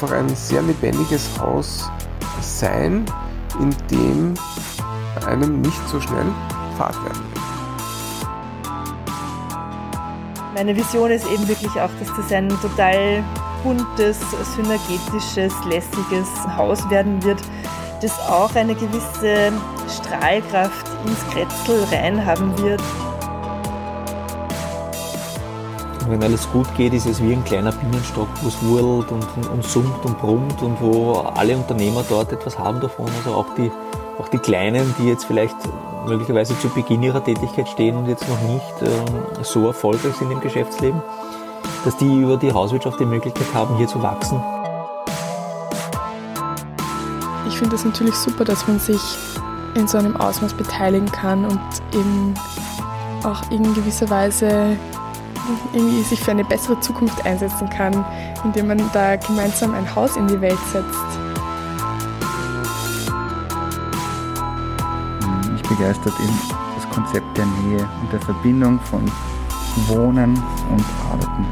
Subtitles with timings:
[0.00, 1.90] wird einfach ein sehr lebendiges Haus
[2.40, 3.04] sein,
[3.60, 4.34] in dem
[5.26, 6.26] einem nicht so schnell
[6.76, 7.42] Fahrt werden wird.
[10.54, 13.22] Meine Vision ist eben wirklich auch, dass das ein total
[13.62, 14.18] buntes,
[14.54, 17.40] synergetisches, lässiges Haus werden wird,
[18.02, 19.52] das auch eine gewisse
[19.88, 22.56] Strahlkraft ins Kretzel rein haben
[26.08, 26.20] wird.
[26.20, 29.48] Wenn alles gut geht, ist es wie ein kleiner Bienenstock, wo es wurlt und, und,
[29.50, 33.06] und summt und brummt und wo alle Unternehmer dort etwas haben davon.
[33.18, 33.70] Also auch die,
[34.18, 35.56] auch die Kleinen, die jetzt vielleicht
[36.06, 40.40] möglicherweise zu Beginn ihrer Tätigkeit stehen und jetzt noch nicht äh, so erfolgreich sind im
[40.40, 41.02] Geschäftsleben,
[41.84, 44.40] dass die über die Hauswirtschaft die Möglichkeit haben, hier zu wachsen.
[47.48, 49.00] Ich finde es natürlich super, dass man sich
[49.74, 51.60] in so einem Ausmaß beteiligen kann und
[51.92, 52.34] eben
[53.24, 54.76] auch in gewisser Weise
[55.72, 58.04] irgendwie sich für eine bessere Zukunft einsetzen kann,
[58.44, 61.18] indem man da gemeinsam ein Haus in die Welt setzt.
[65.52, 66.40] Mich begeistert eben
[66.74, 69.10] das Konzept der Nähe und der Verbindung von
[69.88, 70.34] Wohnen
[70.70, 71.46] und Arbeiten.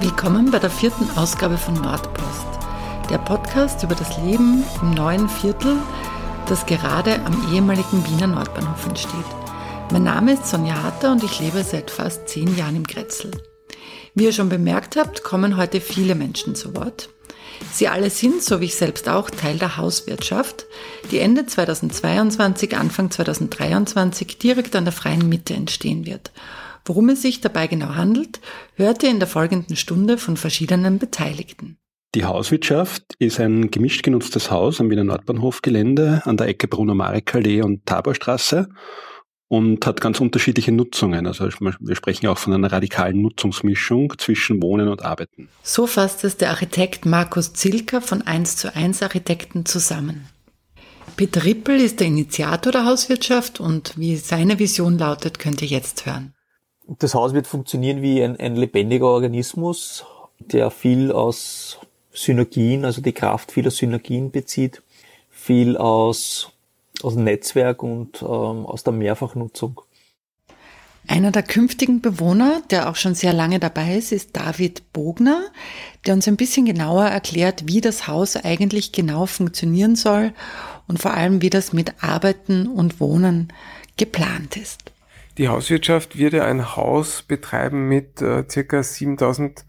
[0.00, 2.46] Willkommen bei der vierten Ausgabe von Nordpost,
[3.10, 5.76] der Podcast über das Leben im neuen Viertel,
[6.46, 9.39] das gerade am ehemaligen Wiener Nordbahnhof entsteht.
[9.92, 13.32] Mein Name ist Sonja Hatter und ich lebe seit fast zehn Jahren im Grätzl.
[14.14, 17.08] Wie ihr schon bemerkt habt, kommen heute viele Menschen zu Wort.
[17.72, 20.66] Sie alle sind, so wie ich selbst auch, Teil der Hauswirtschaft,
[21.10, 26.30] die Ende 2022, Anfang 2023 direkt an der freien Mitte entstehen wird.
[26.84, 28.40] Worum es sich dabei genau handelt,
[28.76, 31.78] hört ihr in der folgenden Stunde von verschiedenen Beteiligten.
[32.14, 37.86] Die Hauswirtschaft ist ein gemischt genutztes Haus am Wiener Nordbahnhofgelände an der Ecke Bruno-Marek-Allee und
[37.86, 38.68] Taborstraße
[39.50, 41.26] und hat ganz unterschiedliche Nutzungen.
[41.26, 41.48] Also
[41.80, 45.48] wir sprechen auch von einer radikalen Nutzungsmischung zwischen Wohnen und Arbeiten.
[45.64, 50.28] So fasst es der Architekt Markus Zilker von 1 zu 1 Architekten zusammen.
[51.16, 56.06] Peter Rippel ist der Initiator der Hauswirtschaft und wie seine Vision lautet, könnt ihr jetzt
[56.06, 56.32] hören.
[57.00, 60.04] Das Haus wird funktionieren wie ein, ein lebendiger Organismus,
[60.38, 61.80] der viel aus
[62.12, 64.80] Synergien, also die Kraft vieler Synergien bezieht,
[65.28, 66.52] viel aus
[67.04, 68.26] aus dem Netzwerk und ähm,
[68.66, 69.80] aus der Mehrfachnutzung.
[71.08, 75.42] Einer der künftigen Bewohner, der auch schon sehr lange dabei ist, ist David Bogner,
[76.06, 80.32] der uns ein bisschen genauer erklärt, wie das Haus eigentlich genau funktionieren soll
[80.86, 83.52] und vor allem, wie das mit Arbeiten und Wohnen
[83.96, 84.92] geplant ist.
[85.38, 89.64] Die Hauswirtschaft wird ja ein Haus betreiben mit äh, circa 7000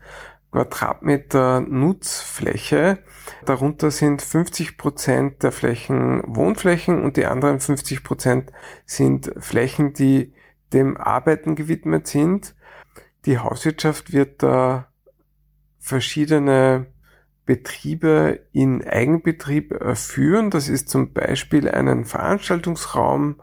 [0.52, 3.00] Quadratmeter Nutzfläche.
[3.46, 8.52] Darunter sind 50 Prozent der Flächen Wohnflächen und die anderen 50 Prozent
[8.86, 10.34] sind Flächen, die
[10.74, 12.56] dem Arbeiten gewidmet sind.
[13.26, 14.88] Die Hauswirtschaft wird da
[15.80, 16.88] verschiedene
[17.46, 20.50] Betriebe in Eigenbetrieb führen.
[20.50, 23.42] Das ist zum Beispiel einen Veranstaltungsraum,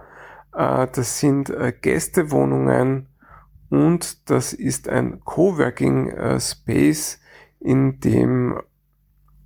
[0.54, 3.08] äh, das sind äh, Gästewohnungen,
[3.70, 7.20] und das ist ein Coworking äh, Space,
[7.60, 8.60] in dem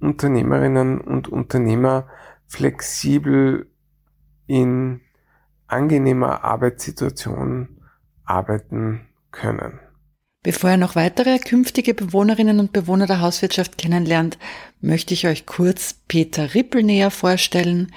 [0.01, 2.09] Unternehmerinnen und Unternehmer
[2.47, 3.71] flexibel
[4.47, 5.01] in
[5.67, 7.81] angenehmer Arbeitssituation
[8.25, 9.81] arbeiten können.
[10.43, 14.39] Bevor ihr noch weitere künftige Bewohnerinnen und Bewohner der Hauswirtschaft kennenlernt,
[14.81, 17.93] möchte ich euch kurz Peter Rippel näher vorstellen,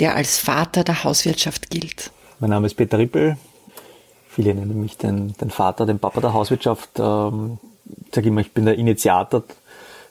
[0.00, 2.10] der als Vater der Hauswirtschaft gilt.
[2.40, 3.36] Mein Name ist Peter Rippel,
[4.34, 6.90] Viele nennen mich den, den Vater, den Papa der Hauswirtschaft.
[6.98, 7.58] Ähm,
[8.04, 9.44] ich sage immer, ich bin der Initiator,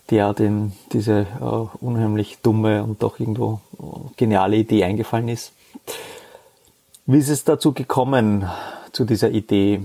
[0.10, 3.84] der den diese äh, unheimlich dumme und doch irgendwo äh,
[4.16, 5.52] geniale Idee eingefallen ist.
[7.06, 8.50] Wie ist es dazu gekommen,
[8.94, 9.82] zu dieser Idee?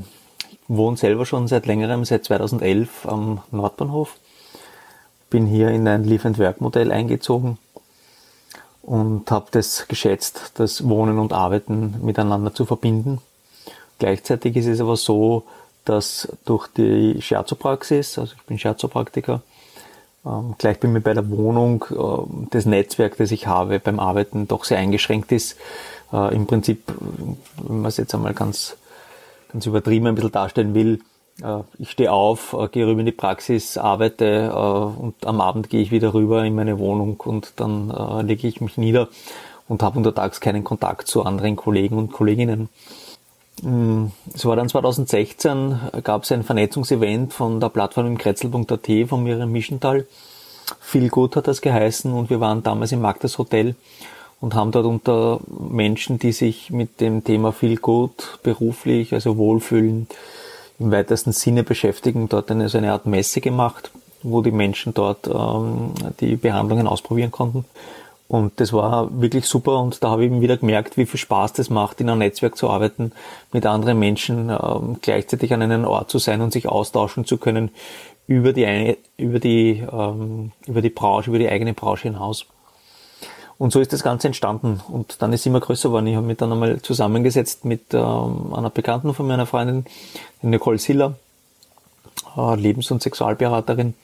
[0.52, 4.18] Ich wohne selber schon seit längerem, seit 2011 am Nordbahnhof.
[5.30, 7.58] Bin hier in ein Live-and-Work-Modell eingezogen
[8.82, 13.20] und habe das geschätzt, das Wohnen und Arbeiten miteinander zu verbinden.
[13.98, 15.44] Gleichzeitig ist es aber so,
[15.84, 19.42] dass durch die Scherzo-Praxis, also ich bin Scherzo-Praktiker,
[20.26, 24.48] ähm, gleich bei mir bei der Wohnung äh, das Netzwerk, das ich habe beim Arbeiten,
[24.48, 25.56] doch sehr eingeschränkt ist.
[26.12, 26.82] Äh, Im Prinzip,
[27.56, 28.76] wenn man es jetzt einmal ganz,
[29.52, 31.00] ganz übertrieben ein bisschen darstellen will,
[31.42, 35.70] äh, ich stehe auf, äh, gehe rüber in die Praxis, arbeite äh, und am Abend
[35.70, 39.08] gehe ich wieder rüber in meine Wohnung und dann äh, lege ich mich nieder
[39.68, 42.68] und habe untertags keinen Kontakt zu anderen Kollegen und Kolleginnen.
[43.62, 49.22] Mm, es war dann 2016, gab es ein Vernetzungsevent von der Plattform im Kretzel.at von
[49.22, 50.06] Miriam Mischenthal.
[50.80, 53.74] Viel gut hat das geheißen und wir waren damals im Magdas Hotel
[54.40, 60.06] und haben dort unter Menschen, die sich mit dem Thema viel gut beruflich, also wohlfühlen,
[60.78, 63.90] im weitesten Sinne beschäftigen, dort eine, so eine Art Messe gemacht,
[64.22, 67.64] wo die Menschen dort ähm, die Behandlungen ausprobieren konnten.
[68.28, 71.54] Und das war wirklich super und da habe ich eben wieder gemerkt, wie viel Spaß
[71.54, 73.12] das macht, in einem Netzwerk zu arbeiten,
[73.52, 77.70] mit anderen Menschen ähm, gleichzeitig an einem Ort zu sein und sich austauschen zu können
[78.26, 82.44] über die, über die, ähm, über die Branche, über die eigene Branche hinaus.
[83.56, 84.80] Und so ist das Ganze entstanden.
[84.88, 86.06] Und dann ist es immer größer geworden.
[86.06, 89.84] Ich habe mich dann einmal zusammengesetzt mit ähm, einer Bekannten von meiner Freundin,
[90.42, 91.14] Nicole Siller,
[92.36, 93.94] äh, Lebens- und Sexualberaterin.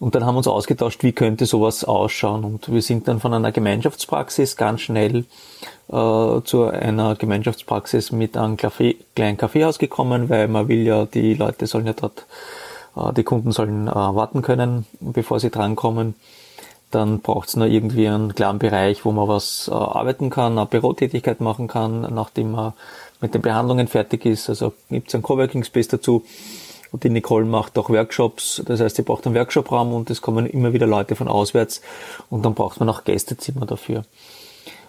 [0.00, 2.44] Und dann haben wir uns ausgetauscht, wie könnte sowas ausschauen.
[2.44, 5.24] Und wir sind dann von einer Gemeinschaftspraxis ganz schnell
[5.88, 11.34] äh, zu einer Gemeinschaftspraxis mit einem Café, kleinen Kaffeehaus gekommen, weil man will ja, die
[11.34, 12.26] Leute sollen ja dort,
[12.96, 16.14] äh, die Kunden sollen äh, warten können, bevor sie drankommen.
[16.92, 20.66] Dann braucht es noch irgendwie einen kleinen Bereich, wo man was äh, arbeiten kann, eine
[20.66, 22.72] Bürotätigkeit machen kann, nachdem man
[23.20, 24.48] mit den Behandlungen fertig ist.
[24.48, 26.24] Also gibt es einen Coworking Space dazu.
[26.92, 28.62] Und die Nicole macht auch Workshops.
[28.66, 31.80] Das heißt, sie braucht einen Workshopraum und es kommen immer wieder Leute von auswärts.
[32.30, 34.04] Und dann braucht man auch Gästezimmer dafür.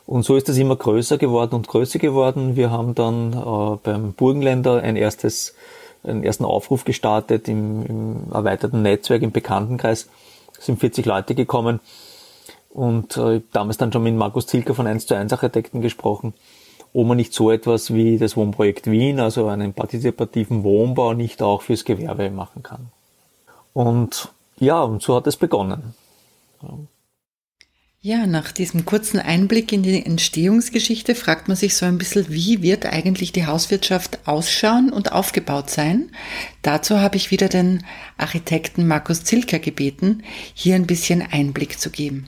[0.06, 2.56] Und so ist das immer größer geworden und größer geworden.
[2.56, 5.54] Wir haben dann äh, beim Burgenländer ein erstes,
[6.04, 10.07] einen ersten Aufruf gestartet im, im erweiterten Netzwerk, im Bekanntenkreis
[10.60, 11.80] sind 40 Leute gekommen
[12.69, 16.34] und äh, damals dann schon mit Markus Zilker von 1 zu 1 Architekten gesprochen,
[16.94, 21.62] ob man nicht so etwas wie das Wohnprojekt Wien, also einen partizipativen Wohnbau, nicht auch
[21.62, 22.88] fürs Gewerbe machen kann.
[23.74, 25.94] Und ja, und so hat es begonnen.
[28.02, 32.62] Ja, nach diesem kurzen Einblick in die Entstehungsgeschichte fragt man sich so ein bisschen, wie
[32.62, 36.10] wird eigentlich die Hauswirtschaft ausschauen und aufgebaut sein?
[36.62, 37.86] Dazu habe ich wieder den
[38.18, 42.28] Architekten Markus Zilker gebeten, hier ein bisschen Einblick zu geben.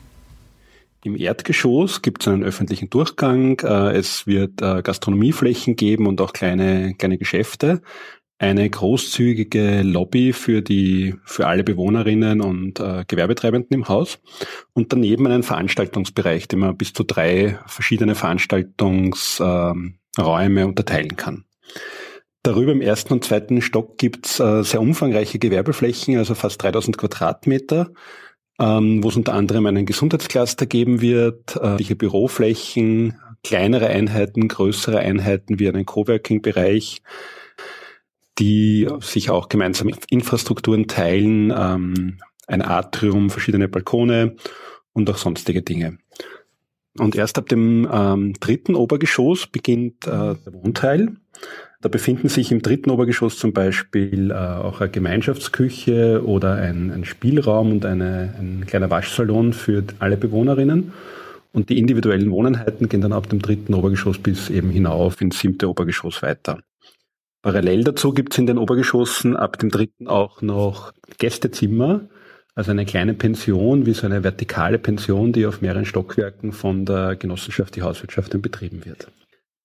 [1.04, 3.60] Im Erdgeschoss gibt es einen öffentlichen Durchgang.
[3.62, 7.82] Äh, es wird äh, Gastronomieflächen geben und auch kleine, kleine Geschäfte
[8.42, 14.18] eine großzügige Lobby für die für alle Bewohnerinnen und äh, Gewerbetreibenden im Haus
[14.74, 21.46] und daneben einen Veranstaltungsbereich, den man bis zu drei verschiedene Veranstaltungsräume äh, unterteilen kann.
[22.42, 27.92] Darüber im ersten und zweiten Stock gibt's äh, sehr umfangreiche Gewerbeflächen, also fast 3000 Quadratmeter,
[28.62, 35.60] ähm, wo es unter anderem einen Gesundheitscluster geben wird, äh, Büroflächen, kleinere Einheiten, größere Einheiten
[35.60, 37.02] wie einen Coworking-Bereich,
[38.38, 42.18] die sich auch gemeinsam Infrastrukturen teilen, ähm,
[42.48, 44.36] ein Atrium, verschiedene Balkone
[44.94, 45.98] und auch sonstige Dinge.
[46.98, 51.16] Und erst ab dem ähm, dritten Obergeschoss beginnt äh, der Wohnteil.
[51.82, 57.06] Da befinden sich im dritten Obergeschoss zum Beispiel äh, auch eine Gemeinschaftsküche oder ein, ein
[57.06, 60.94] Spielraum und eine, ein kleiner Waschsalon für alle Bewohnerinnen.
[61.54, 65.70] Und die individuellen Wohneinheiten gehen dann ab dem dritten Obergeschoss bis eben hinauf ins siebte
[65.70, 66.60] Obergeschoss weiter.
[67.42, 72.02] Parallel dazu gibt es in den Obergeschossen ab dem dritten auch noch Gästezimmer,
[72.56, 77.16] also eine kleine Pension, wie so eine vertikale Pension, die auf mehreren Stockwerken von der
[77.16, 79.12] Genossenschaft die Hauswirtschaft betrieben wird.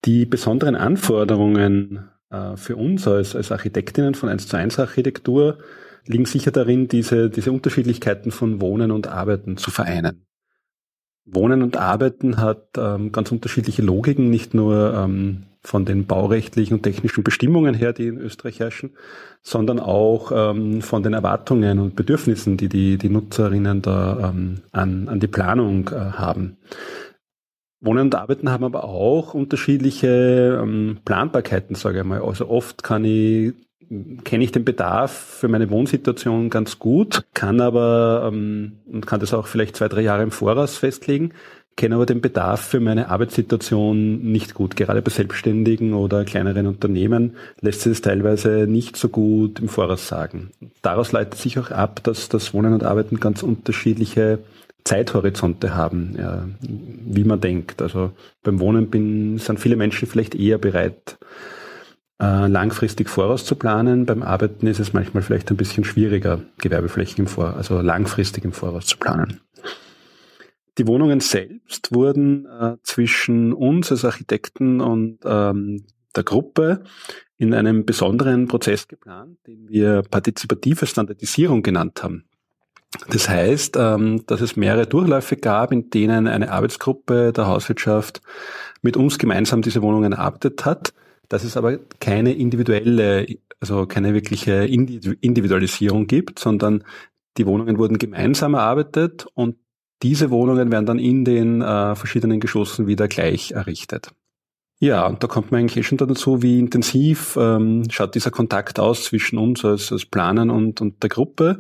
[0.04, 5.58] Die besonderen Anforderungen äh, für uns als, als Architektinnen von 1 zu 1 Architektur
[6.06, 10.25] liegen sicher darin, diese, diese Unterschiedlichkeiten von Wohnen und Arbeiten zu vereinen.
[11.26, 16.82] Wohnen und Arbeiten hat ähm, ganz unterschiedliche Logiken, nicht nur ähm, von den baurechtlichen und
[16.84, 18.90] technischen Bestimmungen her, die in Österreich herrschen,
[19.42, 25.08] sondern auch ähm, von den Erwartungen und Bedürfnissen, die die, die Nutzerinnen da ähm, an,
[25.08, 26.58] an die Planung äh, haben.
[27.80, 32.22] Wohnen und Arbeiten haben aber auch unterschiedliche ähm, Planbarkeiten, sage ich mal.
[32.22, 33.52] Also oft kann ich
[34.24, 39.34] kenne ich den Bedarf für meine Wohnsituation ganz gut, kann aber ähm, und kann das
[39.34, 41.32] auch vielleicht zwei, drei Jahre im Voraus festlegen,
[41.76, 44.76] kenne aber den Bedarf für meine Arbeitssituation nicht gut.
[44.76, 50.08] Gerade bei Selbstständigen oder kleineren Unternehmen lässt sich das teilweise nicht so gut im Voraus
[50.08, 50.50] sagen.
[50.82, 54.38] Daraus leitet sich auch ab, dass das Wohnen und Arbeiten ganz unterschiedliche
[54.84, 57.82] Zeithorizonte haben, ja, wie man denkt.
[57.82, 58.12] Also
[58.42, 61.18] beim Wohnen bin, sind viele Menschen vielleicht eher bereit,
[62.20, 64.06] äh, langfristig vorauszuplanen.
[64.06, 68.52] Beim Arbeiten ist es manchmal vielleicht ein bisschen schwieriger, Gewerbeflächen im Vor also langfristig im
[68.52, 69.40] Voraus zu planen.
[70.78, 76.84] Die Wohnungen selbst wurden äh, zwischen uns als Architekten und ähm, der Gruppe
[77.36, 82.24] in einem besonderen Prozess geplant, den wir partizipative Standardisierung genannt haben.
[83.10, 88.22] Das heißt, ähm, dass es mehrere Durchläufe gab, in denen eine Arbeitsgruppe der Hauswirtschaft
[88.80, 90.94] mit uns gemeinsam diese Wohnungen erarbeitet hat
[91.28, 93.26] dass es aber keine individuelle,
[93.60, 96.84] also keine wirkliche Individualisierung gibt, sondern
[97.36, 99.56] die Wohnungen wurden gemeinsam erarbeitet und
[100.02, 104.10] diese Wohnungen werden dann in den äh, verschiedenen Geschossen wieder gleich errichtet.
[104.78, 108.78] Ja, und da kommt man eigentlich eh schon dazu, wie intensiv ähm, schaut dieser Kontakt
[108.78, 111.58] aus zwischen uns als, als Planern und, und der Gruppe.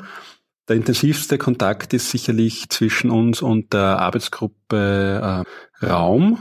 [0.68, 5.44] Der intensivste Kontakt ist sicherlich zwischen uns und der Arbeitsgruppe
[5.80, 6.40] äh, Raum.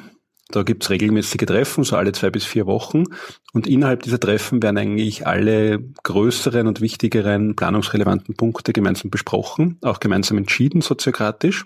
[0.50, 3.06] Da gibt's regelmäßige Treffen, so alle zwei bis vier Wochen.
[3.54, 10.00] Und innerhalb dieser Treffen werden eigentlich alle größeren und wichtigeren planungsrelevanten Punkte gemeinsam besprochen, auch
[10.00, 11.66] gemeinsam entschieden, soziokratisch.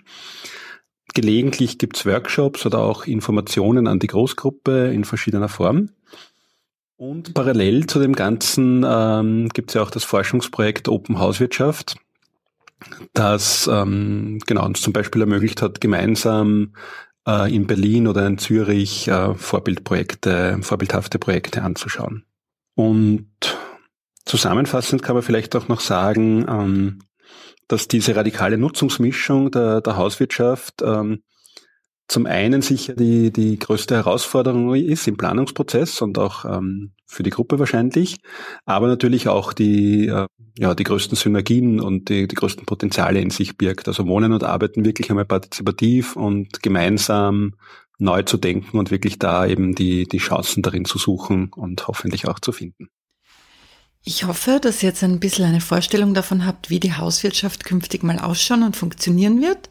[1.12, 5.90] Gelegentlich gibt's Workshops oder auch Informationen an die Großgruppe in verschiedener Form.
[6.96, 11.96] Und parallel zu dem Ganzen ähm, gibt es ja auch das Forschungsprojekt Open Hauswirtschaft,
[13.14, 16.74] das ähm, genau uns zum Beispiel ermöglicht hat, gemeinsam
[17.30, 22.24] äh, in Berlin oder in Zürich äh, Vorbildprojekte, vorbildhafte Projekte anzuschauen.
[22.74, 23.28] Und
[24.24, 26.98] zusammenfassend kann man vielleicht auch noch sagen, ähm,
[27.68, 31.22] dass diese radikale Nutzungsmischung der, der Hauswirtschaft ähm,
[32.10, 37.30] zum einen sicher die, die größte Herausforderung ist im Planungsprozess und auch ähm, für die
[37.30, 38.16] Gruppe wahrscheinlich,
[38.64, 40.26] aber natürlich auch die, äh,
[40.58, 43.86] ja, die größten Synergien und die, die größten Potenziale in sich birgt.
[43.86, 47.54] Also Wohnen und Arbeiten wirklich einmal partizipativ und gemeinsam
[47.98, 52.26] neu zu denken und wirklich da eben die, die Chancen darin zu suchen und hoffentlich
[52.26, 52.88] auch zu finden.
[54.02, 58.02] Ich hoffe, dass ihr jetzt ein bisschen eine Vorstellung davon habt, wie die Hauswirtschaft künftig
[58.02, 59.68] mal ausschauen und funktionieren wird.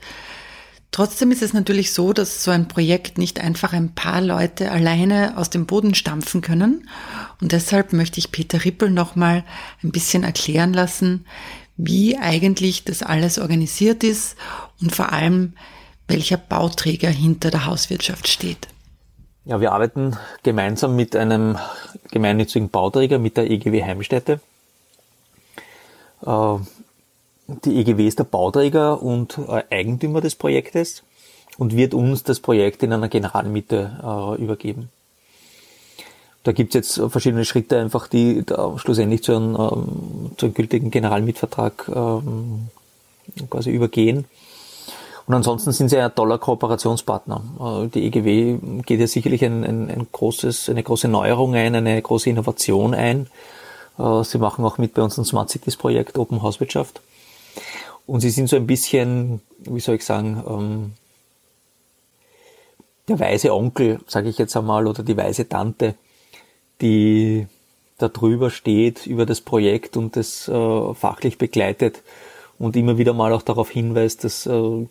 [0.92, 5.38] Trotzdem ist es natürlich so, dass so ein Projekt nicht einfach ein paar Leute alleine
[5.38, 6.90] aus dem Boden stampfen können.
[7.42, 9.44] Und deshalb möchte ich Peter Rippel nochmal
[9.84, 11.26] ein bisschen erklären lassen,
[11.78, 14.36] wie eigentlich das alles organisiert ist
[14.82, 15.54] und vor allem,
[16.08, 18.68] welcher Bauträger hinter der Hauswirtschaft steht.
[19.46, 21.58] Ja, wir arbeiten gemeinsam mit einem
[22.12, 24.42] gemeinnützigen Bauträger, mit der EGW Heimstätte.
[26.26, 26.56] Äh,
[27.66, 31.04] die EGW ist der Bauträger und äh, Eigentümer des Projektes
[31.58, 34.90] und wird uns das Projekt in einer Generalmiete äh, übergeben.
[36.44, 38.44] Da gibt es jetzt verschiedene Schritte einfach, die
[38.78, 42.70] schlussendlich zu einem, ähm, zu einem gültigen Generalmietvertrag ähm,
[43.50, 44.26] quasi übergehen.
[45.28, 47.42] Und ansonsten sind sie ein toller Kooperationspartner.
[47.60, 52.02] Äh, die EGW geht ja sicherlich ein, ein, ein großes, eine große Neuerung ein, eine
[52.02, 53.28] große Innovation ein.
[54.00, 57.02] Äh, sie machen auch mit bei unserem Smart Cities Projekt Open Hauswirtschaft.
[58.06, 60.94] Und sie sind so ein bisschen, wie soll ich sagen, ähm,
[63.08, 65.96] der weise Onkel, sage ich jetzt einmal, oder die weise Tante,
[66.82, 67.48] die
[67.98, 72.02] da drüber steht über das Projekt und das äh, fachlich begleitet
[72.58, 74.88] und immer wieder mal auch darauf hinweist, dass äh,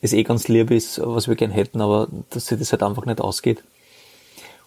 [0.00, 3.06] es eh ganz lieb ist, was wir gern hätten, aber dass sich das halt einfach
[3.06, 3.62] nicht ausgeht.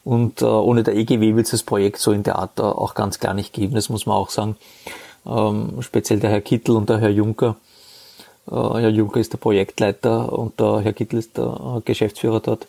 [0.04, 2.94] Und äh, ohne der EGW wird es das Projekt so in der Art äh, auch
[2.94, 4.58] ganz klar nicht geben, das muss man auch sagen.
[5.26, 7.56] Ähm, speziell der Herr Kittel und der Herr Juncker
[8.50, 12.68] äh, Herr Juncker ist der Projektleiter und der Herr Kittel ist der äh, Geschäftsführer dort,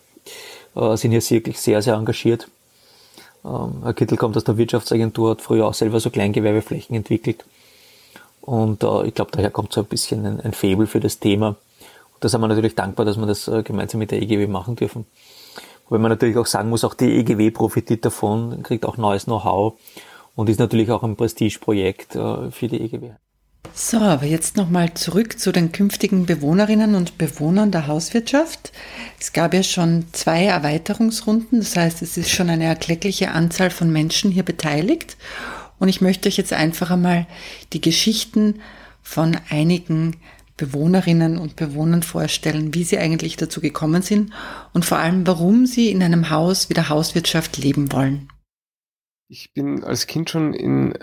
[0.77, 2.49] äh, sind hier wirklich sehr, sehr engagiert.
[3.45, 7.45] Ähm, Herr Kittel kommt aus der Wirtschaftsagentur, hat früher auch selber so Kleingewerbeflächen entwickelt.
[8.41, 11.49] Und ich glaube, daher kommt so ein bisschen ein, ein Faible für das Thema.
[11.49, 11.57] Und
[12.21, 15.07] da sind wir natürlich dankbar, dass wir das gemeinsam mit der EGW machen dürfen.
[15.89, 19.79] Wobei man natürlich auch sagen muss, auch die EGW profitiert davon, kriegt auch neues Know-how
[20.35, 23.11] und ist natürlich auch ein Prestigeprojekt für die EGW.
[23.73, 28.73] So, aber jetzt nochmal zurück zu den künftigen Bewohnerinnen und Bewohnern der Hauswirtschaft.
[29.19, 33.91] Es gab ja schon zwei Erweiterungsrunden, das heißt, es ist schon eine erkleckliche Anzahl von
[33.91, 35.17] Menschen hier beteiligt.
[35.81, 37.27] Und ich möchte euch jetzt einfach einmal
[37.73, 38.61] die Geschichten
[39.03, 40.19] von einigen
[40.57, 44.33] Bewohnerinnen und Bewohnern vorstellen, wie sie eigentlich dazu gekommen sind
[44.73, 48.29] und vor allem, warum sie in einem Haus wie der Hauswirtschaft leben wollen.
[49.29, 50.95] Ich bin als Kind schon in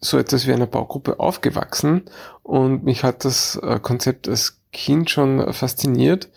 [0.00, 2.02] so etwas wie einer Baugruppe aufgewachsen
[2.42, 6.30] und mich hat das äh, Konzept als Kind schon fasziniert.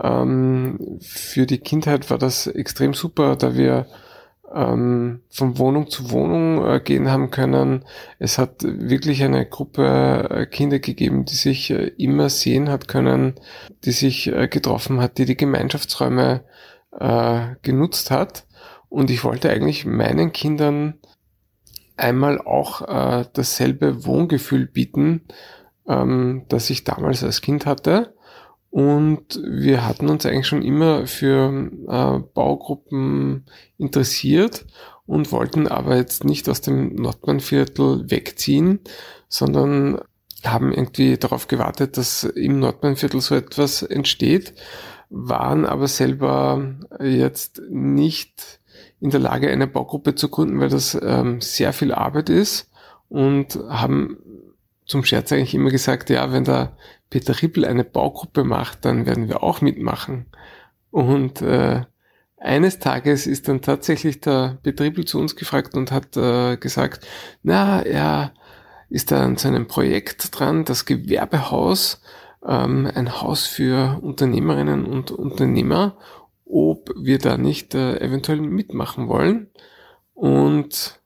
[0.00, 3.86] Ähm, für die Kindheit war das extrem super, da wir
[4.52, 7.84] ähm, von Wohnung zu Wohnung äh, gehen haben können.
[8.18, 13.34] Es hat wirklich eine Gruppe äh, Kinder gegeben, die sich immer sehen hat können,
[13.84, 16.44] die sich getroffen hat, die die Gemeinschaftsräume
[17.62, 18.44] genutzt hat.
[18.90, 20.94] Und ich wollte eigentlich meinen Kindern
[21.96, 25.22] einmal auch äh, dasselbe Wohngefühl bieten,
[25.88, 28.14] ähm, das ich damals als Kind hatte.
[28.68, 33.46] Und wir hatten uns eigentlich schon immer für äh, Baugruppen
[33.78, 34.66] interessiert
[35.06, 38.80] und wollten aber jetzt nicht aus dem Nordbahnviertel wegziehen,
[39.28, 40.00] sondern
[40.44, 44.54] haben irgendwie darauf gewartet, dass im Nordbahnviertel so etwas entsteht,
[45.10, 48.59] waren aber selber jetzt nicht
[49.00, 52.70] in der Lage, eine Baugruppe zu gründen, weil das ähm, sehr viel Arbeit ist
[53.08, 54.18] und haben
[54.86, 56.76] zum Scherz eigentlich immer gesagt, ja, wenn der
[57.10, 60.26] Peter Rippel eine Baugruppe macht, dann werden wir auch mitmachen.
[60.90, 61.82] Und äh,
[62.36, 67.06] eines Tages ist dann tatsächlich der Betriebel zu uns gefragt und hat äh, gesagt,
[67.42, 68.32] na, er
[68.88, 72.00] ist da an seinem Projekt dran, das Gewerbehaus,
[72.46, 75.96] ähm, ein Haus für Unternehmerinnen und Unternehmer,
[76.50, 79.48] ob wir da nicht äh, eventuell mitmachen wollen.
[80.14, 81.00] Und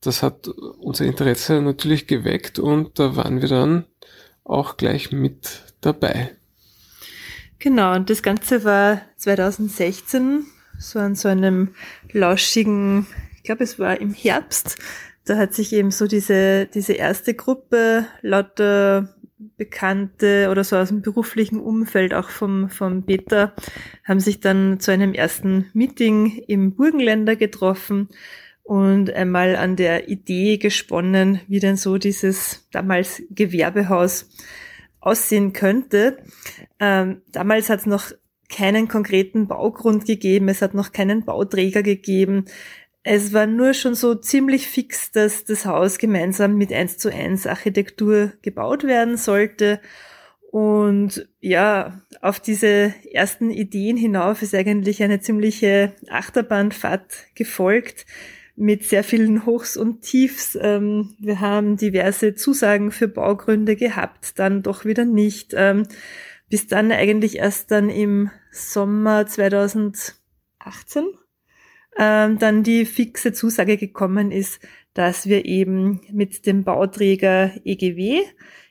[0.00, 3.84] das hat unser Interesse natürlich geweckt und da waren wir dann
[4.44, 6.36] auch gleich mit dabei.
[7.58, 10.46] Genau, und das Ganze war 2016
[10.78, 11.74] so an so einem
[12.12, 14.76] lauschigen, ich glaube es war im Herbst,
[15.24, 21.02] da hat sich eben so diese, diese erste Gruppe lauter Bekannte oder so aus dem
[21.02, 23.54] beruflichen Umfeld, auch vom, vom Peter,
[24.04, 28.08] haben sich dann zu einem ersten Meeting im Burgenländer getroffen
[28.62, 34.30] und einmal an der Idee gesponnen, wie denn so dieses damals Gewerbehaus
[35.00, 36.18] aussehen könnte.
[36.80, 38.12] Ähm, damals hat es noch
[38.48, 42.46] keinen konkreten Baugrund gegeben, es hat noch keinen Bauträger gegeben.
[43.08, 47.46] Es war nur schon so ziemlich fix, dass das Haus gemeinsam mit 1 zu 1
[47.46, 49.80] Architektur gebaut werden sollte.
[50.50, 58.06] Und ja, auf diese ersten Ideen hinauf ist eigentlich eine ziemliche Achterbahnfahrt gefolgt
[58.56, 60.58] mit sehr vielen Hochs und Tiefs.
[60.60, 65.54] Ähm, wir haben diverse Zusagen für Baugründe gehabt, dann doch wieder nicht.
[65.56, 65.86] Ähm,
[66.50, 70.16] bis dann eigentlich erst dann im Sommer 2018
[71.98, 74.60] ähm, dann die fixe Zusage gekommen ist,
[74.94, 78.22] dass wir eben mit dem Bauträger EGW,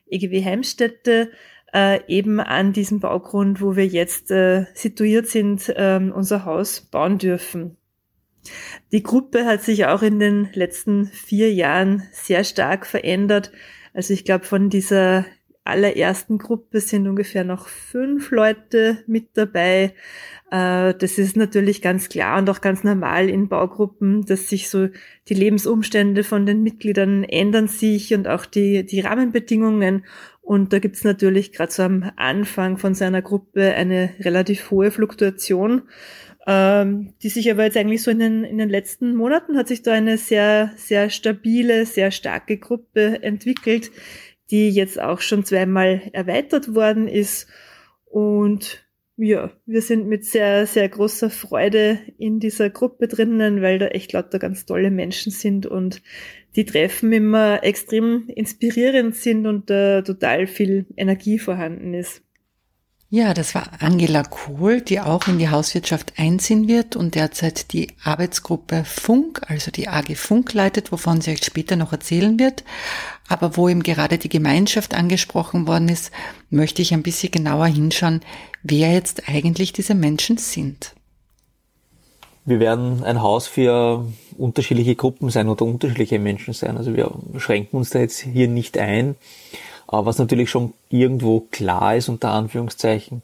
[0.08, 1.32] EGW Heimstätte,
[1.74, 7.18] äh, eben an diesem Baugrund, wo wir jetzt äh, situiert sind, äh, unser Haus bauen
[7.18, 7.78] dürfen.
[8.92, 13.52] Die Gruppe hat sich auch in den letzten vier Jahren sehr stark verändert.
[13.94, 15.26] Also ich glaube, von dieser
[15.66, 19.94] allerersten Gruppe sind ungefähr noch fünf Leute mit dabei.
[20.52, 24.88] Äh, das ist natürlich ganz klar und auch ganz normal in Baugruppen, dass sich so
[25.28, 30.06] die Lebensumstände von den Mitgliedern ändern sich und auch die, die Rahmenbedingungen.
[30.42, 35.82] Und da gibt's natürlich gerade so am Anfang von seiner Gruppe eine relativ hohe Fluktuation,
[36.46, 39.82] ähm, die sich aber jetzt eigentlich so in den, in den letzten Monaten hat sich
[39.82, 43.90] da eine sehr, sehr stabile, sehr starke Gruppe entwickelt,
[44.52, 47.48] die jetzt auch schon zweimal erweitert worden ist.
[48.06, 48.86] Und
[49.18, 54.12] ja, wir sind mit sehr, sehr großer Freude in dieser Gruppe drinnen, weil da echt
[54.14, 56.02] lauter ganz tolle Menschen sind und
[56.56, 62.22] die Treffen immer extrem inspirierend sind und da total viel Energie vorhanden ist.
[63.10, 67.90] Ja, das war Angela Kohl, die auch in die Hauswirtschaft einziehen wird und derzeit die
[68.04, 72.66] Arbeitsgruppe Funk, also die AG Funk leitet, wovon sie euch später noch erzählen wird.
[73.28, 76.12] Aber wo eben gerade die Gemeinschaft angesprochen worden ist,
[76.50, 78.22] möchte ich ein bisschen genauer hinschauen,
[78.62, 80.94] wer jetzt eigentlich diese Menschen sind.
[82.48, 84.06] Wir werden ein Haus für
[84.38, 86.78] unterschiedliche Gruppen sein oder unterschiedliche Menschen sein.
[86.78, 89.16] Also wir schränken uns da jetzt hier nicht ein.
[89.88, 93.24] Aber was natürlich schon irgendwo klar ist, unter Anführungszeichen,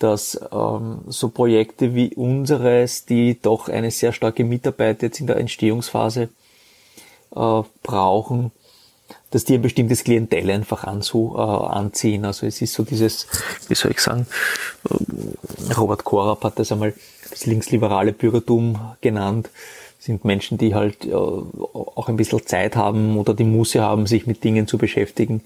[0.00, 5.36] dass ähm, so Projekte wie unseres, die doch eine sehr starke Mitarbeit jetzt in der
[5.36, 6.30] Entstehungsphase
[7.36, 8.50] äh, brauchen,
[9.30, 12.24] dass die ein bestimmtes Klientel einfach anzu, äh, anziehen.
[12.24, 13.26] Also es ist so dieses,
[13.68, 14.26] wie soll ich sagen,
[14.88, 16.94] äh, Robert Korab hat das einmal
[17.30, 19.50] das linksliberale Bürgertum genannt,
[19.98, 24.26] sind Menschen, die halt äh, auch ein bisschen Zeit haben oder die Muße haben, sich
[24.26, 25.42] mit Dingen zu beschäftigen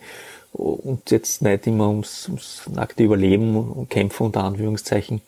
[0.55, 5.21] und jetzt nicht immer ums, ums nackte Überleben und Kämpfen unter Anführungszeichen.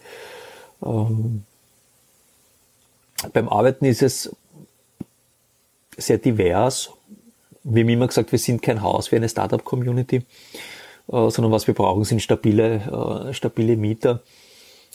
[0.84, 1.42] Ähm,
[3.32, 4.30] beim Arbeiten ist es
[5.96, 6.90] sehr divers.
[7.68, 10.22] Wir haben immer gesagt, wir sind kein Haus wie eine Startup-Community, äh,
[11.08, 14.22] sondern was wir brauchen, sind stabile, äh, stabile Mieter.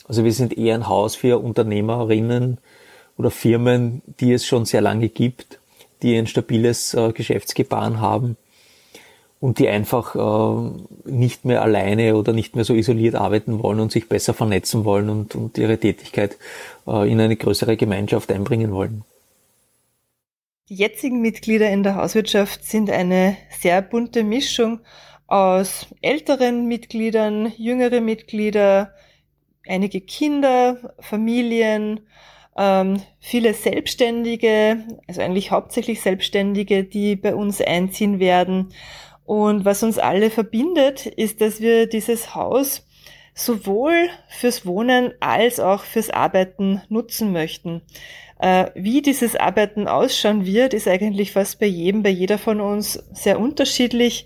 [0.08, 2.60] Also wir sind eher ein Haus für Unternehmerinnen
[3.18, 5.60] oder Firmen, die es schon sehr lange gibt,
[6.02, 8.38] die ein stabiles äh, Geschäftsgebaren haben
[9.42, 10.14] und die einfach
[11.04, 15.10] nicht mehr alleine oder nicht mehr so isoliert arbeiten wollen und sich besser vernetzen wollen
[15.10, 16.38] und, und ihre Tätigkeit
[16.86, 19.04] in eine größere Gemeinschaft einbringen wollen.
[20.72, 24.80] Die jetzigen Mitglieder in der Hauswirtschaft sind eine sehr bunte Mischung
[25.28, 28.94] aus älteren Mitgliedern, jüngere Mitglieder,
[29.68, 32.00] einige Kinder, Familien,
[32.56, 38.70] ähm, viele Selbstständige, also eigentlich hauptsächlich Selbstständige, die bei uns einziehen werden
[39.26, 42.88] und was uns alle verbindet, ist, dass wir dieses Haus
[43.34, 47.82] sowohl fürs Wohnen als auch fürs Arbeiten nutzen möchten.
[48.42, 52.94] Äh, wie dieses Arbeiten ausschauen wird, ist eigentlich fast bei jedem, bei jeder von uns
[53.14, 54.26] sehr unterschiedlich.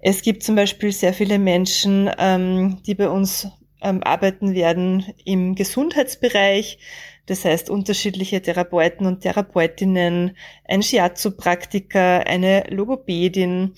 [0.00, 3.48] Es gibt zum Beispiel sehr viele Menschen, ähm, die bei uns
[3.82, 6.78] ähm, arbeiten werden im Gesundheitsbereich.
[7.26, 13.74] Das heißt, unterschiedliche Therapeuten und Therapeutinnen, ein Shiatsu-Praktiker, eine Logopädin,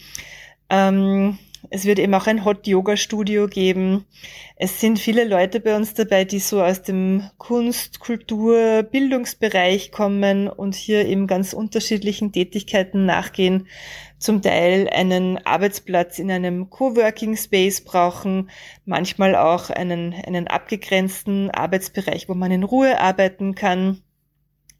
[0.70, 1.38] ähm,
[1.74, 4.04] es wird eben auch ein Hot Yoga Studio geben.
[4.56, 10.48] Es sind viele Leute bei uns dabei, die so aus dem Kunst, Kultur, Bildungsbereich kommen
[10.48, 13.68] und hier eben ganz unterschiedlichen Tätigkeiten nachgehen.
[14.18, 18.50] Zum Teil einen Arbeitsplatz in einem Coworking Space brauchen,
[18.84, 24.02] manchmal auch einen, einen abgegrenzten Arbeitsbereich, wo man in Ruhe arbeiten kann.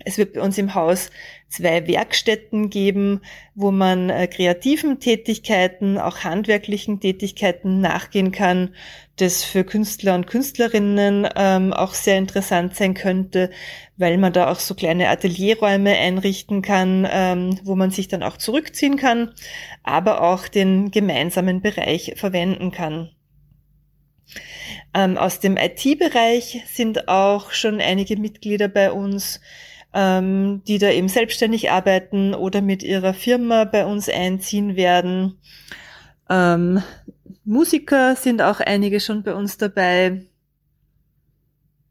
[0.04, 1.10] Es wird bei uns im Haus
[1.48, 3.20] zwei Werkstätten geben,
[3.54, 8.74] wo man äh, kreativen Tätigkeiten, auch handwerklichen Tätigkeiten nachgehen kann,
[9.16, 13.50] das für Künstler und Künstlerinnen ähm, auch sehr interessant sein könnte,
[13.96, 18.38] weil man da auch so kleine Atelierräume einrichten kann, ähm, wo man sich dann auch
[18.38, 19.32] zurückziehen kann,
[19.82, 23.10] aber auch den gemeinsamen Bereich verwenden kann.
[24.94, 29.40] Ähm, aus dem IT-Bereich sind auch schon einige Mitglieder bei uns,
[29.94, 35.38] ähm, die da eben selbstständig arbeiten oder mit ihrer Firma bei uns einziehen werden.
[36.30, 36.82] Ähm,
[37.44, 40.22] Musiker sind auch einige schon bei uns dabei.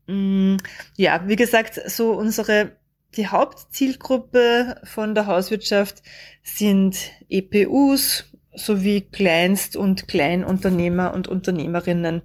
[0.08, 0.58] Mm,
[0.98, 2.72] ja, wie gesagt, so unsere
[3.16, 6.02] die Hauptzielgruppe von der Hauswirtschaft
[6.44, 6.98] sind
[7.30, 12.22] EPUs, sowie Kleinst- und Kleinunternehmer und Unternehmerinnen,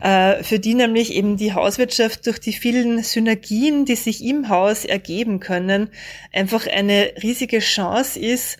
[0.00, 4.84] äh, für die nämlich eben die Hauswirtschaft durch die vielen Synergien, die sich im Haus
[4.84, 5.90] ergeben können,
[6.32, 8.58] einfach eine riesige Chance ist,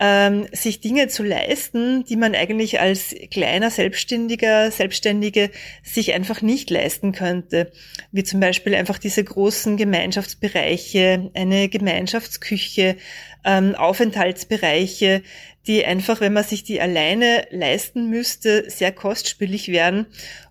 [0.00, 5.50] ähm, sich Dinge zu leisten, die man eigentlich als kleiner Selbstständiger, Selbstständige
[5.84, 7.70] sich einfach nicht leisten könnte.
[8.10, 12.96] Wie zum Beispiel einfach diese großen Gemeinschaftsbereiche, eine Gemeinschaftsküche,
[13.44, 15.22] ähm, Aufenthaltsbereiche,
[15.66, 20.06] die einfach, wenn man sich die alleine leisten müsste, sehr kostspielig wären.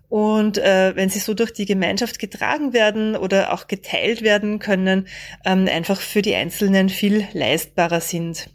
[0.08, 5.08] Und äh, wenn sie so durch die Gemeinschaft getragen werden oder auch geteilt werden können,
[5.44, 8.48] ähm, einfach für die Einzelnen viel leistbarer sind.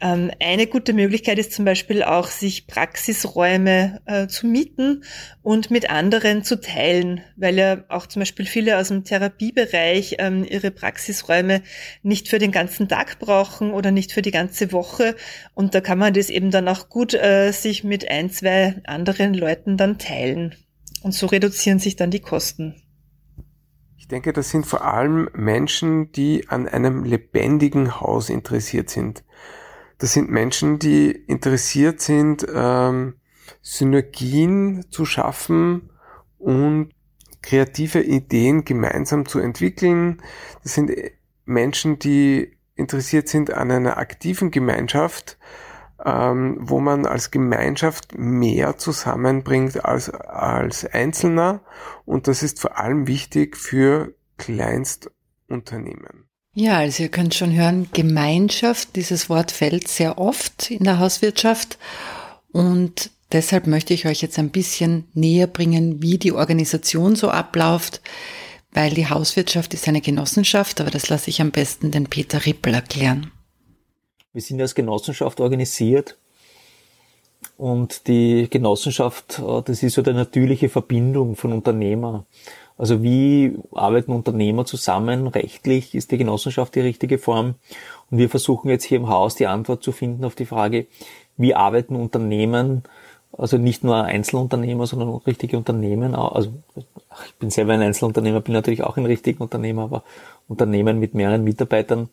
[0.00, 5.04] Ähm, eine gute Möglichkeit ist zum Beispiel auch, sich Praxisräume äh, zu mieten
[5.42, 10.44] und mit anderen zu teilen, weil ja auch zum Beispiel viele aus dem Therapiebereich ähm,
[10.48, 11.62] ihre Praxisräume
[12.02, 15.16] nicht für den ganzen Tag brauchen oder nicht für die ganze Woche.
[15.54, 19.34] Und da kann man das eben dann auch gut äh, sich mit ein, zwei anderen
[19.34, 20.54] Leuten dann teilen.
[21.02, 22.79] Und so reduzieren sich dann die Kosten.
[24.00, 29.24] Ich denke, das sind vor allem Menschen, die an einem lebendigen Haus interessiert sind.
[29.98, 33.16] Das sind Menschen, die interessiert sind, ähm,
[33.60, 35.90] Synergien zu schaffen
[36.38, 36.92] und
[37.42, 40.22] kreative Ideen gemeinsam zu entwickeln.
[40.62, 40.90] Das sind
[41.44, 45.36] Menschen, die interessiert sind an einer aktiven Gemeinschaft,
[46.04, 51.60] ähm, wo man als Gemeinschaft mehr zusammenbringt als als Einzelner.
[52.04, 56.26] Und das ist vor allem wichtig für Kleinstunternehmen.
[56.52, 61.78] Ja, also ihr könnt schon hören, Gemeinschaft, dieses Wort fällt sehr oft in der Hauswirtschaft
[62.50, 68.00] und deshalb möchte ich euch jetzt ein bisschen näher bringen, wie die Organisation so abläuft,
[68.72, 72.74] weil die Hauswirtschaft ist eine Genossenschaft, aber das lasse ich am besten den Peter Rippel
[72.74, 73.30] erklären.
[74.32, 76.16] Wir sind als Genossenschaft organisiert
[77.56, 82.26] und die Genossenschaft, äh, das ist so eine natürliche Verbindung von Unternehmer.
[82.78, 85.26] Also wie arbeiten Unternehmer zusammen?
[85.26, 87.56] Rechtlich ist die Genossenschaft die richtige Form.
[88.10, 90.86] Und wir versuchen jetzt hier im Haus die Antwort zu finden auf die Frage,
[91.36, 92.84] wie arbeiten Unternehmen,
[93.36, 96.14] also nicht nur Einzelunternehmer, sondern richtige Unternehmen.
[96.14, 100.04] Also ich bin selber ein Einzelunternehmer, bin natürlich auch ein richtiger Unternehmer, aber
[100.48, 102.08] Unternehmen mit mehreren Mitarbeitern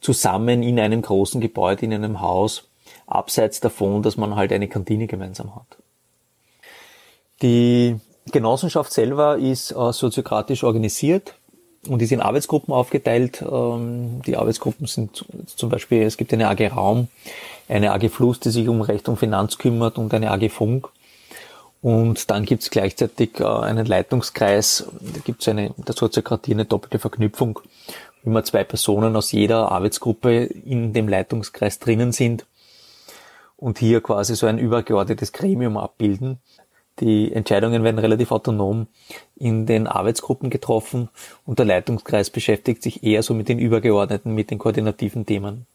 [0.00, 2.64] zusammen in einem großen Gebäude, in einem Haus,
[3.06, 5.78] abseits davon, dass man halt eine Kantine gemeinsam hat.
[7.42, 7.96] Die
[8.32, 11.34] Genossenschaft selber ist äh, soziokratisch organisiert
[11.88, 13.42] und ist in Arbeitsgruppen aufgeteilt.
[13.42, 17.08] Ähm, die Arbeitsgruppen sind zum Beispiel, es gibt eine AG Raum,
[17.68, 20.88] eine AG Fluss, die sich um Recht und Finanz kümmert und eine AG Funk.
[21.80, 26.64] Und dann gibt es gleichzeitig äh, einen Leitungskreis, da gibt es eine, der Soziokratie eine
[26.64, 27.60] doppelte Verknüpfung,
[28.22, 32.46] wie immer zwei Personen aus jeder Arbeitsgruppe in dem Leitungskreis drinnen sind
[33.56, 36.38] und hier quasi so ein übergeordnetes Gremium abbilden.
[37.00, 38.88] Die Entscheidungen werden relativ autonom
[39.36, 41.08] in den Arbeitsgruppen getroffen
[41.46, 45.66] und der Leitungskreis beschäftigt sich eher so mit den übergeordneten, mit den koordinativen Themen.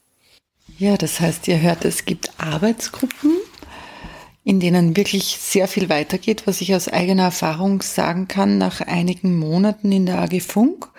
[0.77, 3.37] Ja, das heißt, ihr hört, es gibt Arbeitsgruppen,
[4.43, 9.37] in denen wirklich sehr viel weitergeht, was ich aus eigener Erfahrung sagen kann nach einigen
[9.37, 10.89] Monaten in der AG Funk.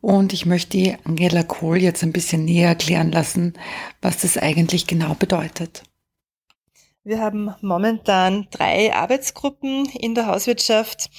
[0.00, 3.54] Und ich möchte die Angela Kohl jetzt ein bisschen näher erklären lassen,
[4.00, 5.84] was das eigentlich genau bedeutet.
[7.04, 11.10] Wir haben momentan drei Arbeitsgruppen in der Hauswirtschaft,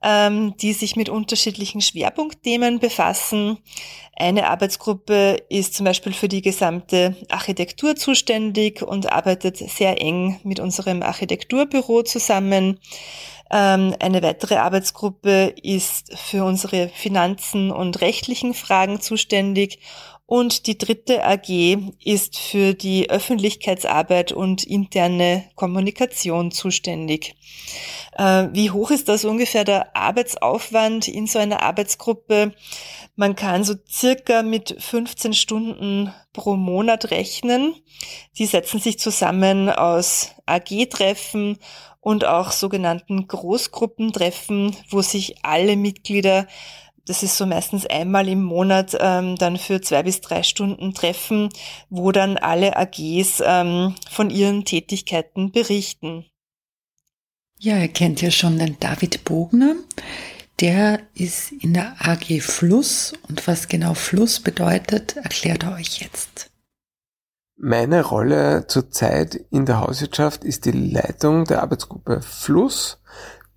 [0.00, 3.58] ähm, die sich mit unterschiedlichen Schwerpunktthemen befassen.
[4.14, 10.60] Eine Arbeitsgruppe ist zum Beispiel für die gesamte Architektur zuständig und arbeitet sehr eng mit
[10.60, 12.78] unserem Architekturbüro zusammen.
[13.50, 19.80] Ähm, eine weitere Arbeitsgruppe ist für unsere Finanzen und rechtlichen Fragen zuständig
[20.26, 27.36] und die dritte AG ist für die Öffentlichkeitsarbeit und interne Kommunikation zuständig.
[28.16, 32.54] Äh, wie hoch ist das ungefähr der Arbeitsaufwand in so einer Arbeitsgruppe?
[33.16, 37.74] Man kann so circa mit 15 Stunden pro Monat rechnen.
[38.38, 41.58] Die setzen sich zusammen aus AG-Treffen
[42.00, 46.46] und auch sogenannten Großgruppentreffen, wo sich alle Mitglieder
[47.06, 51.50] das ist so meistens einmal im Monat ähm, dann für zwei bis drei Stunden treffen,
[51.90, 56.24] wo dann alle AGs ähm, von ihren Tätigkeiten berichten.
[57.58, 59.74] Ja, ihr kennt ja schon den David Bogner.
[60.60, 66.50] Der ist in der AG Fluss und was genau Fluss bedeutet, erklärt er euch jetzt.
[67.56, 72.98] Meine Rolle zurzeit in der Hauswirtschaft ist die Leitung der Arbeitsgruppe Fluss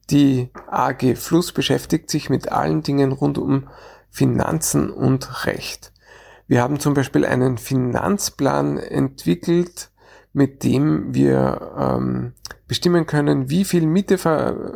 [0.09, 3.67] die AG Fluss beschäftigt sich mit allen Dingen rund um
[4.09, 5.91] Finanzen und Recht.
[6.47, 9.91] Wir haben zum Beispiel einen Finanzplan entwickelt,
[10.31, 12.33] mit dem wir ähm,
[12.67, 14.17] bestimmen können, wie viel Miete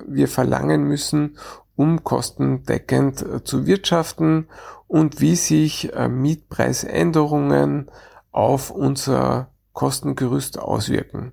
[0.07, 1.37] wir verlangen müssen,
[1.75, 4.47] um kostendeckend äh, zu wirtschaften
[4.87, 7.89] und wie sich äh, Mietpreisänderungen
[8.31, 11.31] auf unser Kostengerüst auswirken.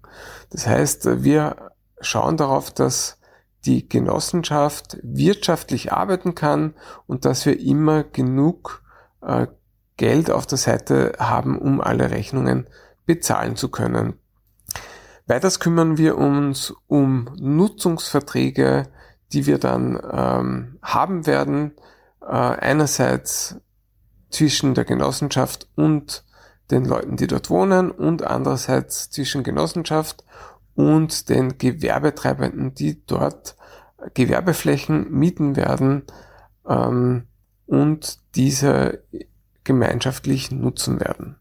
[0.50, 3.17] Das heißt, wir schauen darauf, dass
[3.68, 6.74] die Genossenschaft wirtschaftlich arbeiten kann
[7.06, 8.82] und dass wir immer genug
[9.20, 9.46] äh,
[9.98, 12.66] Geld auf der Seite haben, um alle Rechnungen
[13.04, 14.14] bezahlen zu können.
[15.26, 18.88] Weiters kümmern wir uns um Nutzungsverträge,
[19.32, 21.72] die wir dann ähm, haben werden.
[22.22, 23.56] Äh, einerseits
[24.30, 26.24] zwischen der Genossenschaft und
[26.70, 30.24] den Leuten, die dort wohnen und andererseits zwischen Genossenschaft
[30.74, 33.56] und den Gewerbetreibenden, die dort
[34.14, 36.04] Gewerbeflächen mieten werden
[36.68, 37.26] ähm,
[37.66, 39.02] und diese
[39.64, 41.36] gemeinschaftlich nutzen werden.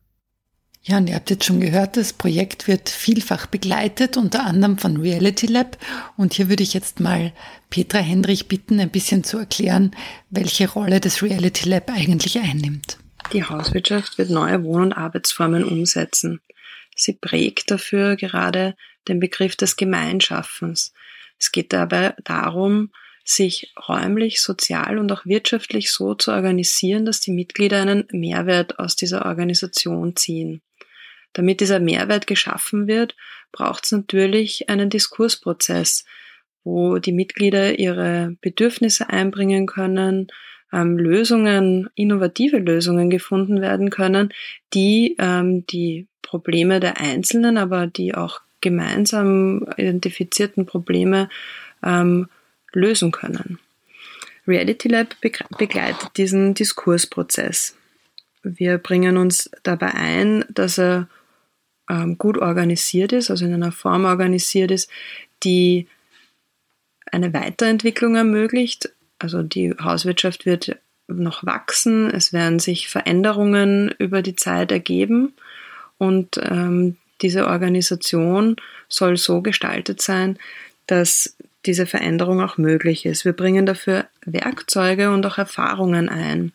[0.88, 4.96] Ja, und ihr habt jetzt schon gehört, das Projekt wird vielfach begleitet, unter anderem von
[4.96, 5.78] Reality Lab.
[6.16, 7.34] Und hier würde ich jetzt mal
[7.70, 9.92] Petra Hendrich bitten, ein bisschen zu erklären,
[10.30, 13.00] welche Rolle das Reality Lab eigentlich einnimmt.
[13.34, 16.40] Die Hauswirtschaft wird neue Wohn- und Arbeitsformen umsetzen.
[16.96, 18.76] Sie prägt dafür gerade
[19.10, 20.94] den Begriff des Gemeinschaffens.
[21.40, 22.92] Es geht dabei darum,
[23.24, 28.96] sich räumlich, sozial und auch wirtschaftlich so zu organisieren, dass die Mitglieder einen Mehrwert aus
[28.96, 30.62] dieser Organisation ziehen.
[31.34, 33.16] Damit dieser Mehrwert geschaffen wird,
[33.52, 36.06] braucht es natürlich einen Diskursprozess,
[36.64, 40.28] wo die Mitglieder ihre Bedürfnisse einbringen können,
[40.74, 44.34] ähm, Lösungen, innovative Lösungen gefunden werden können,
[44.74, 51.30] die ähm, die Probleme der Einzelnen, aber die auch gemeinsam identifizierten Probleme
[51.84, 52.28] ähm,
[52.74, 53.60] lösen können.
[54.48, 55.16] Reality Lab
[55.58, 57.76] begleitet diesen Diskursprozess.
[58.44, 61.08] Wir bringen uns dabei ein, dass er
[61.90, 64.90] ähm, gut organisiert ist, also in einer Form organisiert ist,
[65.44, 65.88] die
[67.12, 68.90] eine Weiterentwicklung ermöglicht.
[69.20, 70.78] Also die Hauswirtschaft wird
[71.08, 75.34] noch wachsen, es werden sich Veränderungen über die Zeit ergeben
[75.98, 78.56] und ähm, diese Organisation
[78.90, 80.38] soll so gestaltet sein,
[80.86, 83.26] dass diese Veränderung auch möglich ist.
[83.26, 86.54] Wir bringen dafür Werkzeuge und auch Erfahrungen ein.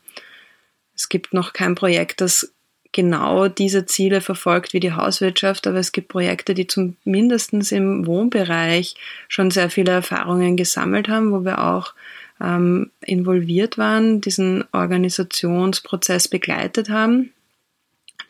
[0.95, 2.53] Es gibt noch kein Projekt, das
[2.93, 8.95] genau diese Ziele verfolgt wie die Hauswirtschaft, aber es gibt Projekte, die zumindest im Wohnbereich
[9.29, 11.95] schon sehr viele Erfahrungen gesammelt haben, wo wir auch
[12.41, 17.33] ähm, involviert waren, diesen Organisationsprozess begleitet haben.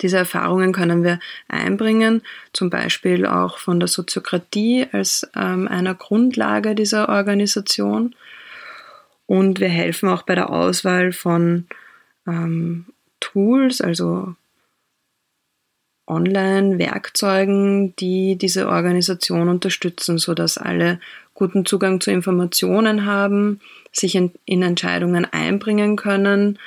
[0.00, 6.74] Diese Erfahrungen können wir einbringen, zum Beispiel auch von der Soziokratie als ähm, einer Grundlage
[6.74, 8.14] dieser Organisation.
[9.26, 11.66] Und wir helfen auch bei der Auswahl von
[12.26, 12.86] ähm,
[13.20, 14.34] Tools, also
[16.06, 21.00] Online-Werkzeugen, die diese Organisation unterstützen, sodass alle
[21.34, 23.60] guten Zugang zu Informationen haben,
[23.92, 26.58] sich in, in Entscheidungen einbringen können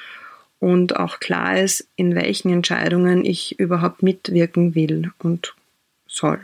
[0.60, 5.54] und auch klar ist, in welchen Entscheidungen ich überhaupt mitwirken will und
[6.08, 6.40] soll.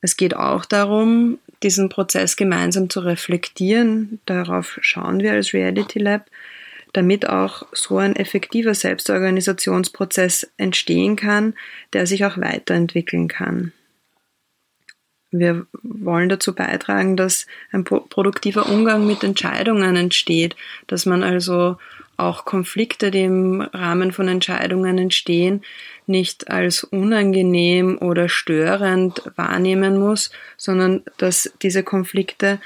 [0.00, 4.20] Es geht auch darum, diesen Prozess gemeinsam zu reflektieren.
[4.26, 6.26] Darauf schauen wir als Reality Lab,
[6.92, 11.54] damit auch so ein effektiver Selbstorganisationsprozess entstehen kann,
[11.92, 13.72] der sich auch weiterentwickeln kann.
[15.30, 21.76] wir wollen dazu beitragen, dass ein produktiver Umgang mit Entscheidungen entsteht, dass man also
[22.18, 25.62] auch Konflikte, die im Rahmen von Entscheidungen entstehen,
[26.06, 32.60] nicht als unangenehm oder störend wahrnehmen muss, sondern dass diese Konflikte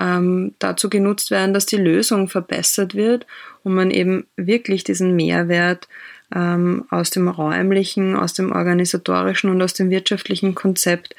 [0.00, 3.26] ähm, dazu genutzt werden, dass die Lösung verbessert wird
[3.62, 5.88] und man eben wirklich diesen Mehrwert
[6.34, 11.14] ähm, aus dem räumlichen, aus dem organisatorischen und aus dem wirtschaftlichen Konzept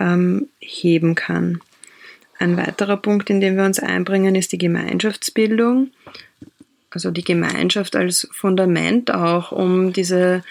[0.00, 1.60] ähm, heben kann.
[2.38, 5.90] Ein weiterer Punkt, in dem wir uns einbringen, ist die Gemeinschaftsbildung.
[6.90, 10.42] Also die Gemeinschaft als Fundament auch, um diese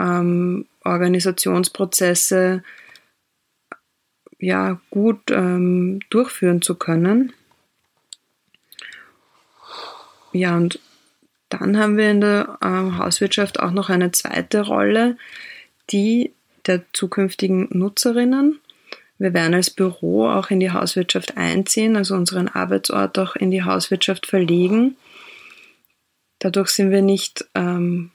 [0.00, 2.62] ähm, Organisationsprozesse
[4.38, 7.32] ja gut ähm, durchführen zu können.
[10.32, 10.80] Ja, und
[11.48, 15.16] dann haben wir in der ähm, Hauswirtschaft auch noch eine zweite Rolle,
[15.90, 16.32] die
[16.66, 18.58] der zukünftigen Nutzerinnen.
[19.18, 23.62] Wir werden als Büro auch in die Hauswirtschaft einziehen, also unseren Arbeitsort auch in die
[23.62, 24.96] Hauswirtschaft verlegen.
[26.42, 28.10] Dadurch sind wir nicht ähm,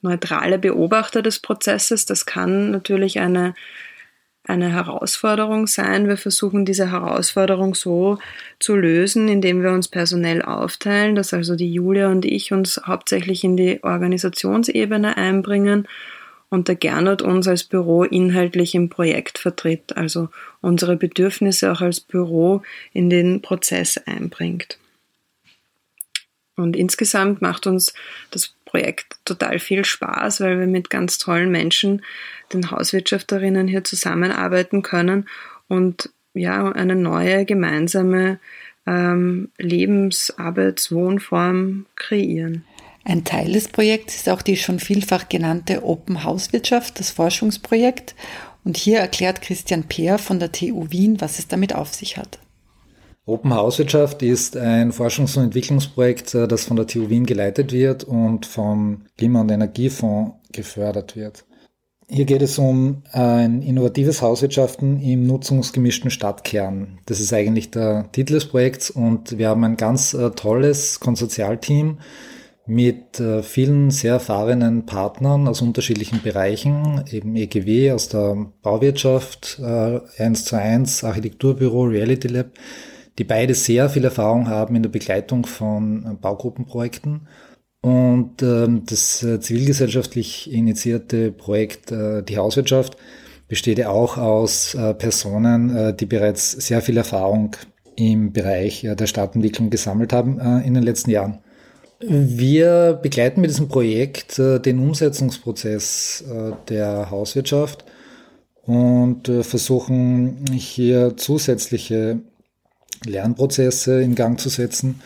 [0.00, 2.06] neutrale Beobachter des Prozesses.
[2.06, 3.54] Das kann natürlich eine
[4.44, 6.08] eine Herausforderung sein.
[6.08, 8.18] Wir versuchen diese Herausforderung so
[8.58, 13.44] zu lösen, indem wir uns personell aufteilen, dass also die Julia und ich uns hauptsächlich
[13.44, 15.86] in die Organisationsebene einbringen
[16.48, 20.28] und der Gernot uns als Büro inhaltlich im Projekt vertritt, also
[20.60, 22.62] unsere Bedürfnisse auch als Büro
[22.92, 24.78] in den Prozess einbringt.
[26.62, 27.92] Und insgesamt macht uns
[28.30, 32.02] das Projekt total viel Spaß, weil wir mit ganz tollen Menschen,
[32.52, 35.28] den Hauswirtschafterinnen hier zusammenarbeiten können
[35.68, 38.38] und ja, eine neue gemeinsame
[38.86, 42.64] ähm, Lebens-, Arbeits-, Wohnform kreieren.
[43.04, 48.14] Ein Teil des Projekts ist auch die schon vielfach genannte Open Hauswirtschaft, das Forschungsprojekt.
[48.64, 52.38] Und hier erklärt Christian Peer von der TU Wien, was es damit auf sich hat.
[53.24, 58.02] Open Hauswirtschaft ist ein Forschungs- und Entwicklungsprojekt, äh, das von der TU Wien geleitet wird
[58.02, 61.44] und vom Klima- und Energiefonds gefördert wird.
[62.08, 66.98] Hier geht es um ein innovatives Hauswirtschaften im nutzungsgemischten Stadtkern.
[67.06, 71.98] Das ist eigentlich der Titel des Projekts und wir haben ein ganz äh, tolles Konsortialteam
[72.66, 80.44] mit äh, vielen sehr erfahrenen Partnern aus unterschiedlichen Bereichen, eben EGW aus der Bauwirtschaft, 1
[80.44, 82.50] zu 1, Architekturbüro, Reality Lab,
[83.18, 87.28] die beide sehr viel Erfahrung haben in der Begleitung von äh, Baugruppenprojekten.
[87.82, 92.96] Und ähm, das äh, zivilgesellschaftlich initiierte Projekt äh, Die Hauswirtschaft
[93.48, 97.54] besteht ja auch aus Personen, die bereits sehr viel Erfahrung
[97.96, 101.40] im Bereich der Stadtentwicklung gesammelt haben in den letzten Jahren.
[102.00, 106.24] Wir begleiten mit diesem Projekt den Umsetzungsprozess
[106.70, 107.84] der Hauswirtschaft
[108.62, 112.20] und versuchen hier zusätzliche
[113.04, 115.00] Lernprozesse in Gang zu setzen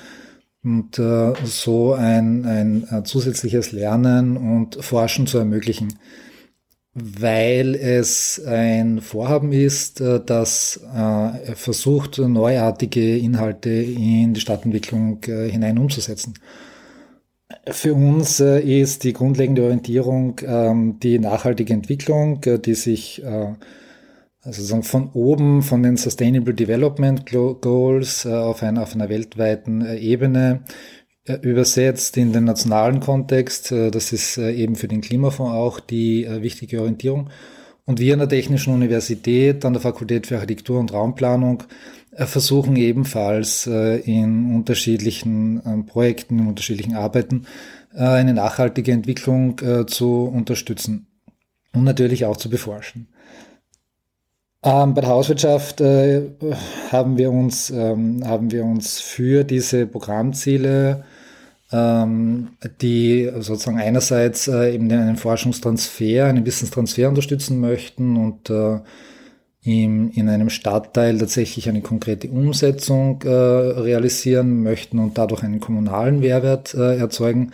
[0.67, 5.95] und äh, so ein, ein, ein zusätzliches Lernen und Forschen zu ermöglichen,
[6.93, 15.49] weil es ein Vorhaben ist, äh, das äh, versucht, neuartige Inhalte in die Stadtentwicklung äh,
[15.49, 16.35] hinein umzusetzen.
[17.69, 23.23] Für uns äh, ist die grundlegende Orientierung ähm, die nachhaltige Entwicklung, äh, die sich
[24.47, 29.97] also von oben, von den Sustainable Development Goals äh, auf, einer, auf einer weltweiten äh,
[29.99, 30.63] Ebene
[31.25, 33.73] äh, übersetzt in den nationalen Kontext.
[33.73, 37.31] das ist eben für den Klimafonds auch die wichtige Orientierung.
[37.85, 41.63] Und wir an der Technischen Universität, an der Fakultät für Architektur und Raumplanung
[42.13, 47.47] versuchen ebenfalls in unterschiedlichen ähm, Projekten, in unterschiedlichen Arbeiten
[47.93, 51.07] eine nachhaltige Entwicklung zu unterstützen
[51.73, 53.09] und natürlich auch zu beforschen.
[54.67, 56.23] Ähm, bei der Hauswirtschaft äh,
[56.91, 61.05] haben, wir uns, ähm, haben wir uns für diese Programmziele,
[61.71, 62.49] ähm,
[62.81, 68.81] die sozusagen einerseits äh, eben einen Forschungstransfer, einen Wissenstransfer unterstützen möchten und äh,
[69.63, 76.19] im, in einem Stadtteil tatsächlich eine konkrete Umsetzung äh, realisieren möchten und dadurch einen kommunalen
[76.19, 77.53] Mehrwert äh, erzeugen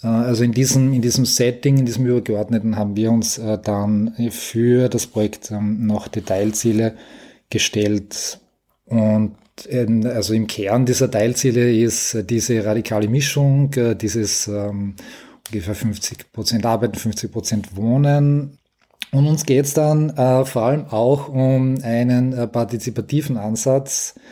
[0.00, 4.88] also in diesem, in diesem Setting, in diesem Übergeordneten haben wir uns äh, dann für
[4.88, 6.94] das Projekt ähm, noch Detailziele
[7.50, 8.40] gestellt.
[8.86, 9.36] Und
[10.04, 13.70] also im Kern dieser Teilziele ist äh, diese radikale Mischung,
[14.00, 14.96] dieses ähm,
[15.48, 18.58] ungefähr 50 Prozent Arbeiten, 50 Prozent Wohnen.
[19.12, 24.22] Und uns geht es dann äh, vor allem auch um einen äh, partizipativen Ansatz, ähm,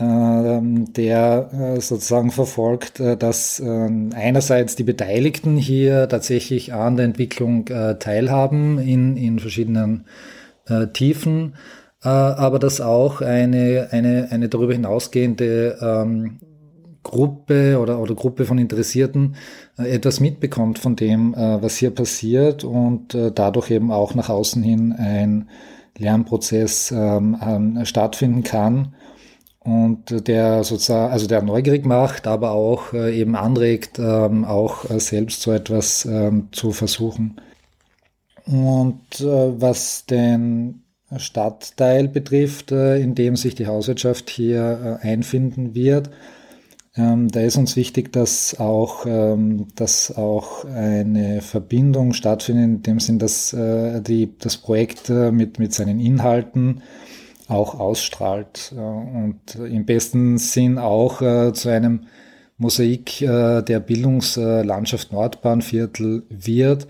[0.00, 7.66] der äh, sozusagen verfolgt, äh, dass ähm, einerseits die Beteiligten hier tatsächlich an der Entwicklung
[7.66, 10.04] äh, teilhaben in, in verschiedenen
[10.92, 11.54] Tiefen,
[12.02, 16.40] aber dass auch eine, eine, eine darüber hinausgehende ähm,
[17.02, 19.36] Gruppe oder, oder Gruppe von Interessierten
[19.78, 25.48] etwas mitbekommt von dem, was hier passiert und dadurch eben auch nach außen hin ein
[25.96, 28.94] Lernprozess ähm, ähm, stattfinden kann
[29.60, 35.00] und der sozusagen, also der neugierig macht, aber auch äh, eben anregt, ähm, auch äh,
[35.00, 37.40] selbst so etwas ähm, zu versuchen.
[38.46, 40.84] Und äh, was den
[41.16, 46.10] Stadtteil betrifft, in dem sich die Hauswirtschaft hier einfinden wird,
[46.96, 49.06] ähm, da ist uns wichtig, dass auch,
[49.74, 55.98] dass auch eine Verbindung stattfindet, in dem Sinn, dass die, das Projekt mit, mit seinen
[55.98, 56.82] Inhalten
[57.48, 62.06] auch ausstrahlt und im besten Sinn auch äh, zu einem
[62.58, 66.88] Mosaik äh, der Bildungslandschaft Nordbahnviertel wird.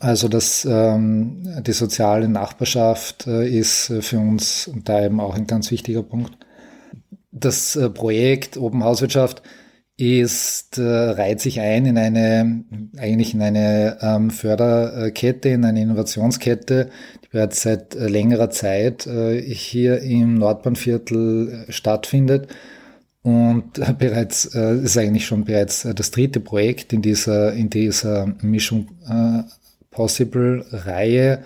[0.00, 5.70] Also das, ähm, die soziale Nachbarschaft äh, ist für uns da eben auch ein ganz
[5.70, 6.32] wichtiger Punkt
[7.30, 9.42] das Projekt Open Hauswirtschaft
[9.98, 12.64] ist, äh, reiht sich ein in eine,
[12.96, 16.88] eigentlich in eine ähm, Förderkette, in eine Innovationskette,
[17.24, 22.46] die bereits seit äh, längerer Zeit äh, hier im Nordbahnviertel äh, stattfindet.
[23.22, 27.68] Und äh, bereits, äh, ist eigentlich schon bereits äh, das dritte Projekt in dieser, in
[27.68, 28.88] dieser Mission
[29.90, 31.42] Possible Reihe,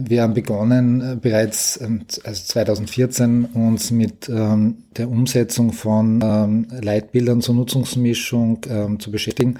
[0.00, 6.66] wir haben begonnen äh, bereits ähm, also 2014 uns mit ähm, der Umsetzung von ähm,
[6.82, 9.58] Leitbildern zur Nutzungsmischung ähm, zu beschäftigen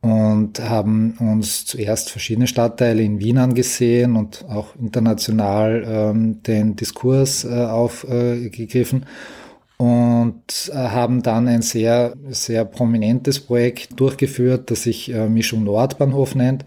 [0.00, 7.44] und haben uns zuerst verschiedene Stadtteile in Wien angesehen und auch international ähm, den Diskurs
[7.44, 15.12] äh, aufgegriffen äh, und äh, haben dann ein sehr, sehr prominentes Projekt durchgeführt, das sich
[15.12, 16.64] äh, Mischung Nordbahnhof nennt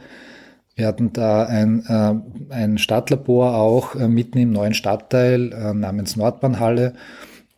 [0.82, 6.16] wir hatten da ein, äh, ein Stadtlabor auch äh, mitten im neuen Stadtteil äh, namens
[6.16, 6.94] Nordbahnhalle.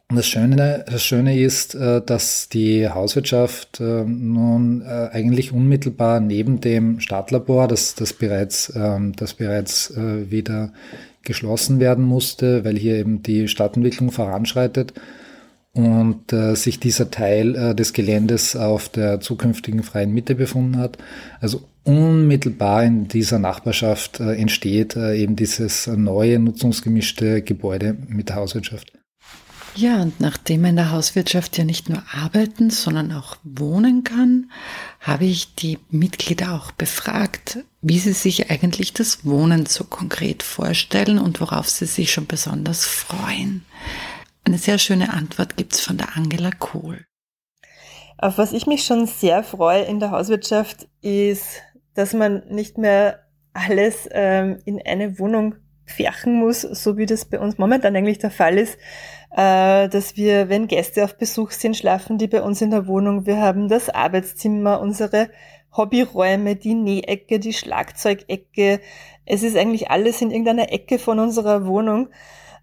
[0.09, 6.19] Und das Schöne, das Schöne ist, äh, dass die Hauswirtschaft äh, nun äh, eigentlich unmittelbar
[6.19, 10.73] neben dem Stadtlabor, das, das bereits, ähm, das bereits wieder
[11.21, 14.93] geschlossen werden musste, weil hier eben die Stadtentwicklung voranschreitet,
[15.73, 20.97] und äh, sich dieser Teil äh, des Geländes auf der zukünftigen freien Mitte befunden hat.
[21.41, 28.37] Also unmittelbar in dieser Nachbarschaft äh, entsteht äh, eben dieses neue nutzungsgemischte Gebäude mit der
[28.37, 28.93] Hauswirtschaft.
[29.75, 34.51] Ja, und nachdem man in der Hauswirtschaft ja nicht nur arbeiten, sondern auch wohnen kann,
[34.99, 41.17] habe ich die Mitglieder auch befragt, wie sie sich eigentlich das Wohnen so konkret vorstellen
[41.17, 43.65] und worauf sie sich schon besonders freuen.
[44.45, 47.05] Eine sehr schöne Antwort gibt's von der Angela Kohl.
[48.17, 51.61] Auf was ich mich schon sehr freue in der Hauswirtschaft ist,
[51.93, 53.19] dass man nicht mehr
[53.53, 58.31] alles ähm, in eine Wohnung färchen muss, so wie das bei uns momentan eigentlich der
[58.31, 58.77] Fall ist,
[59.31, 63.25] äh, dass wir, wenn Gäste auf Besuch sind, schlafen die bei uns in der Wohnung.
[63.25, 65.29] Wir haben das Arbeitszimmer, unsere
[65.75, 68.79] Hobbyräume, die Nähecke, die Schlagzeugecke.
[69.25, 72.09] Es ist eigentlich alles in irgendeiner Ecke von unserer Wohnung.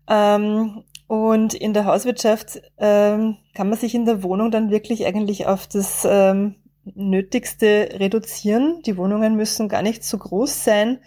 [0.09, 5.45] Ähm, und in der Hauswirtschaft ähm, kann man sich in der Wohnung dann wirklich eigentlich
[5.45, 6.55] auf das ähm,
[6.85, 8.81] Nötigste reduzieren.
[8.87, 11.01] Die Wohnungen müssen gar nicht so groß sein,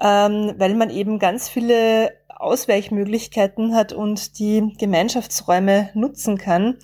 [0.00, 6.78] ähm, weil man eben ganz viele Ausweichmöglichkeiten hat und die Gemeinschaftsräume nutzen kann.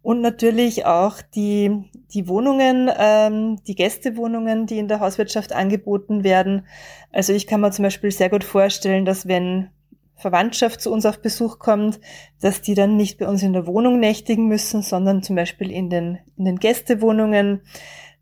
[0.00, 6.66] Und natürlich auch die, die Wohnungen, ähm, die Gästewohnungen, die in der Hauswirtschaft angeboten werden.
[7.12, 9.68] Also ich kann mir zum Beispiel sehr gut vorstellen, dass wenn
[10.16, 12.00] Verwandtschaft zu uns auf Besuch kommt,
[12.40, 15.90] dass die dann nicht bei uns in der Wohnung nächtigen müssen, sondern zum Beispiel in
[15.90, 17.60] den, in den Gästewohnungen,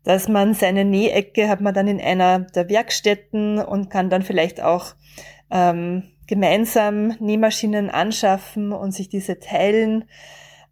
[0.03, 4.61] dass man seine Nähecke hat man dann in einer der Werkstätten und kann dann vielleicht
[4.61, 4.93] auch
[5.49, 10.05] ähm, gemeinsam Nähmaschinen anschaffen und sich diese teilen.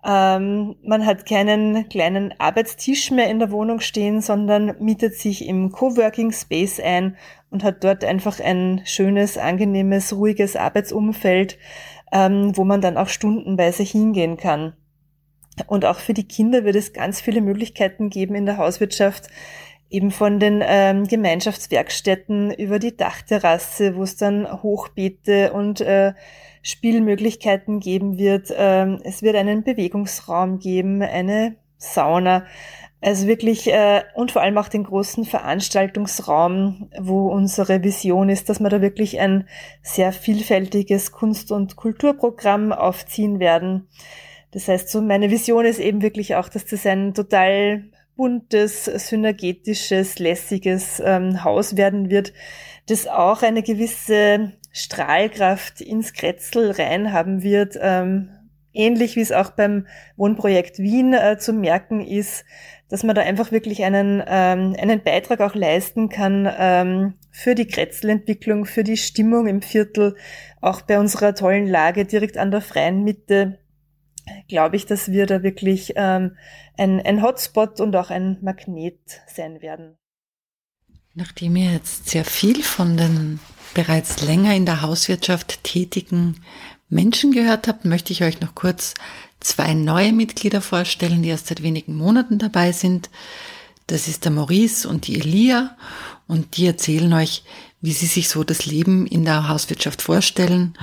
[0.06, 5.72] Ähm, man hat keinen kleinen Arbeitstisch mehr in der Wohnung stehen, sondern mietet sich im
[5.72, 7.16] Coworking Space ein
[7.50, 11.58] und hat dort einfach ein schönes, angenehmes, ruhiges Arbeitsumfeld,
[12.12, 14.74] ähm, wo man dann auch stundenweise hingehen kann.
[15.68, 19.28] Und auch für die Kinder wird es ganz viele Möglichkeiten geben in der Hauswirtschaft,
[19.90, 26.14] eben von den ähm, Gemeinschaftswerkstätten über die Dachterrasse, wo es dann Hochbeete und äh,
[26.64, 28.52] Spielmöglichkeiten geben wird.
[28.58, 32.46] Ähm, es wird einen Bewegungsraum geben, eine Sauna.
[33.02, 38.62] Also wirklich äh, und vor allem auch den großen Veranstaltungsraum, wo unsere Vision ist, dass
[38.62, 39.46] wir da wirklich ein
[39.82, 43.90] sehr vielfältiges Kunst- und Kulturprogramm aufziehen werden.
[44.52, 47.84] Das heißt, so meine Vision ist eben wirklich auch, dass das ein total
[48.16, 52.32] buntes, synergetisches, lässiges ähm, Haus werden wird,
[52.88, 58.32] das auch eine gewisse Strahlkraft ins Kretzel reinhaben wird, ähm,
[58.74, 59.86] ähnlich wie es auch beim
[60.18, 62.44] Wohnprojekt Wien äh, zu merken ist,
[62.90, 67.68] dass man da einfach wirklich einen, ähm, einen Beitrag auch leisten kann ähm, für die
[67.68, 70.16] Kretzelentwicklung, für die Stimmung im Viertel,
[70.60, 73.60] auch bei unserer tollen Lage direkt an der freien Mitte,
[74.48, 76.36] glaube ich, dass wir da wirklich ähm,
[76.78, 79.98] ein, ein Hotspot und auch ein Magnet sein werden.
[81.16, 83.40] Nachdem ihr jetzt sehr viel von den
[83.76, 86.42] bereits länger in der Hauswirtschaft tätigen
[86.90, 88.96] Menschen gehört habt, möchte ich euch noch kurz
[89.40, 93.12] zwei neue Mitglieder vorstellen, die erst seit wenigen Monaten dabei sind.
[93.86, 95.78] Das ist der Maurice und die Elia
[96.28, 97.44] und die erzählen euch,
[97.80, 100.76] wie sie sich so das Leben in der Hauswirtschaft vorstellen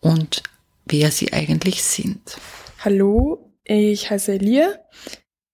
[0.00, 0.42] und
[0.86, 2.36] wer sie eigentlich sind.
[2.80, 4.74] Hallo, ich heiße Elia.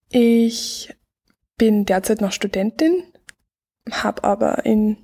[0.09, 0.91] Ich
[1.57, 3.03] bin derzeit noch Studentin,
[3.91, 4.97] habe aber in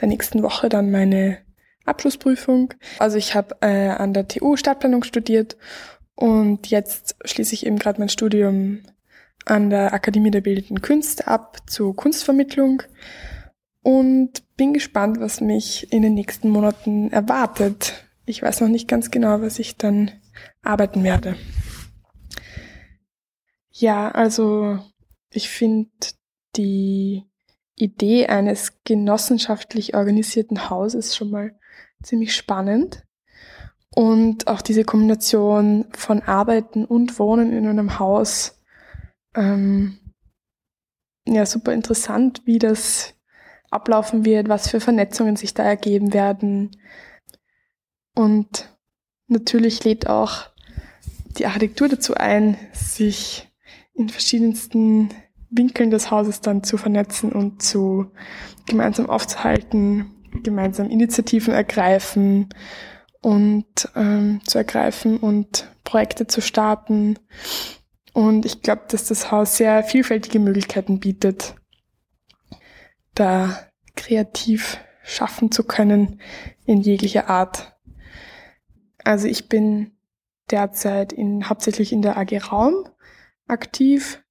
[0.00, 1.38] der nächsten Woche dann meine
[1.84, 2.74] Abschlussprüfung.
[2.98, 5.56] Also ich habe äh, an der TU Stadtplanung studiert
[6.14, 8.82] und jetzt schließe ich eben gerade mein Studium
[9.44, 12.82] an der Akademie der Bildenden Künste ab zur Kunstvermittlung
[13.82, 18.06] und bin gespannt, was mich in den nächsten Monaten erwartet.
[18.24, 20.10] Ich weiß noch nicht ganz genau, was ich dann
[20.62, 21.36] arbeiten werde.
[23.70, 24.78] Ja, also
[25.30, 25.90] ich finde
[26.56, 27.24] die
[27.76, 31.58] Idee eines genossenschaftlich organisierten Hauses schon mal
[32.02, 33.04] ziemlich spannend.
[33.94, 38.60] Und auch diese Kombination von Arbeiten und Wohnen in einem Haus,
[39.36, 39.98] ähm,
[41.26, 43.14] ja, super interessant, wie das
[43.70, 46.76] ablaufen wird, was für Vernetzungen sich da ergeben werden.
[48.14, 48.68] Und
[49.28, 50.48] natürlich lädt auch
[51.38, 53.48] die Architektur dazu ein, sich
[53.94, 55.10] in verschiedensten
[55.56, 58.10] Winkeln des Hauses dann zu vernetzen und zu
[58.66, 60.10] gemeinsam aufzuhalten,
[60.42, 62.48] gemeinsam Initiativen ergreifen
[63.20, 67.18] und ähm, zu ergreifen und Projekte zu starten.
[68.12, 71.54] Und ich glaube, dass das Haus sehr vielfältige Möglichkeiten bietet,
[73.14, 73.58] da
[73.96, 76.20] kreativ schaffen zu können
[76.64, 77.76] in jeglicher Art.
[79.04, 79.92] Also ich bin
[80.50, 82.88] derzeit in, hauptsächlich in der AG Raum
[83.46, 84.23] aktiv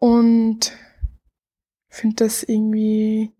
[0.00, 0.72] und
[1.88, 3.32] finde das irgendwie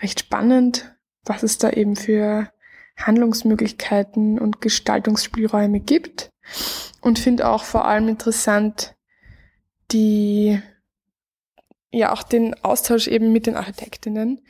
[0.00, 2.50] recht spannend, was es da eben für
[2.96, 6.30] Handlungsmöglichkeiten und Gestaltungsspielräume gibt.
[7.02, 8.94] Und finde auch vor allem interessant
[9.92, 10.60] die
[11.90, 14.40] ja auch den Austausch eben mit den Architektinnen.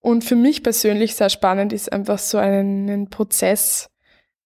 [0.00, 3.90] Und für mich persönlich sehr spannend ist einfach so einen, Prozess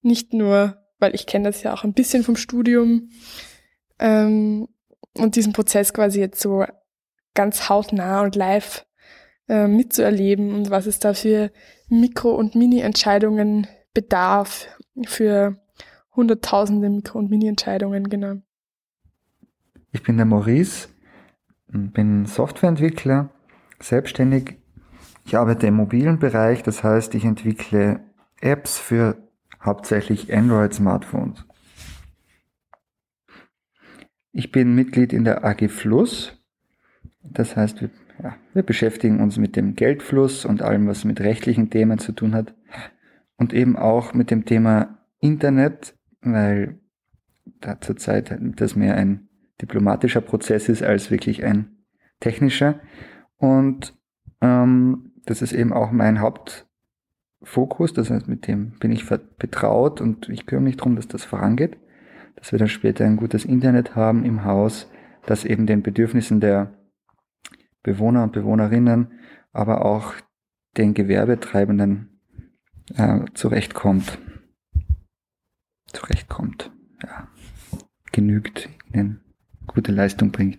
[0.00, 3.10] nicht nur weil ich kenne das ja auch ein bisschen vom Studium
[3.98, 4.68] ähm,
[5.16, 6.64] und diesen Prozess quasi jetzt so
[7.34, 8.86] ganz hautnah und live
[9.48, 11.50] äh, mitzuerleben und was es da für
[11.88, 14.66] Mikro- und Mini-Entscheidungen bedarf,
[15.06, 15.58] für
[16.14, 18.36] hunderttausende Mikro- und Mini-Entscheidungen, genau.
[19.92, 20.88] Ich bin der Maurice,
[21.68, 23.30] bin Softwareentwickler,
[23.80, 24.56] selbstständig.
[25.24, 28.00] Ich arbeite im mobilen Bereich, das heißt, ich entwickle
[28.40, 29.16] Apps für
[29.62, 31.44] hauptsächlich Android-Smartphones.
[34.32, 36.38] Ich bin Mitglied in der AG Fluss.
[37.22, 37.90] Das heißt, wir,
[38.22, 42.34] ja, wir beschäftigen uns mit dem Geldfluss und allem, was mit rechtlichen Themen zu tun
[42.34, 42.54] hat.
[43.36, 46.78] Und eben auch mit dem Thema Internet, weil
[47.60, 49.28] da zurzeit das mehr ein
[49.60, 51.84] diplomatischer Prozess ist als wirklich ein
[52.20, 52.80] technischer.
[53.36, 53.94] Und
[54.40, 57.92] ähm, das ist eben auch mein Hauptfokus.
[57.92, 59.06] Das heißt, mit dem bin ich
[59.38, 61.76] betraut und ich kümmere mich darum, dass das vorangeht
[62.42, 64.90] dass wir dann später ein gutes Internet haben im Haus,
[65.26, 66.72] das eben den Bedürfnissen der
[67.84, 69.20] Bewohner und Bewohnerinnen,
[69.52, 70.14] aber auch
[70.76, 72.18] den Gewerbetreibenden
[72.96, 74.18] äh, zurechtkommt.
[75.92, 76.72] Zurechtkommt,
[77.04, 77.28] ja.
[78.10, 79.20] Genügt, ihnen
[79.68, 80.58] gute Leistung bringt.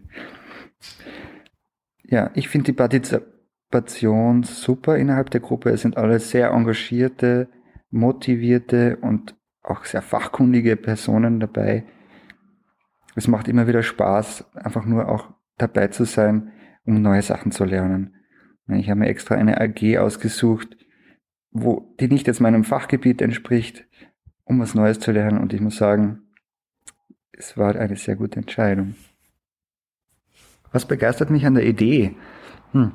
[2.05, 5.71] Ja, ich finde die Partizipation super innerhalb der Gruppe.
[5.71, 7.49] Es sind alle sehr engagierte,
[7.89, 11.85] motivierte und auch sehr fachkundige Personen dabei.
[13.15, 16.51] Es macht immer wieder Spaß, einfach nur auch dabei zu sein,
[16.85, 18.15] um neue Sachen zu lernen.
[18.67, 20.77] Ich habe mir extra eine AG ausgesucht,
[21.51, 23.85] wo, die nicht jetzt meinem Fachgebiet entspricht,
[24.43, 25.37] um was Neues zu lernen.
[25.37, 26.21] Und ich muss sagen,
[27.31, 28.95] es war eine sehr gute Entscheidung.
[30.71, 32.15] Was begeistert mich an der Idee?
[32.71, 32.93] Hm.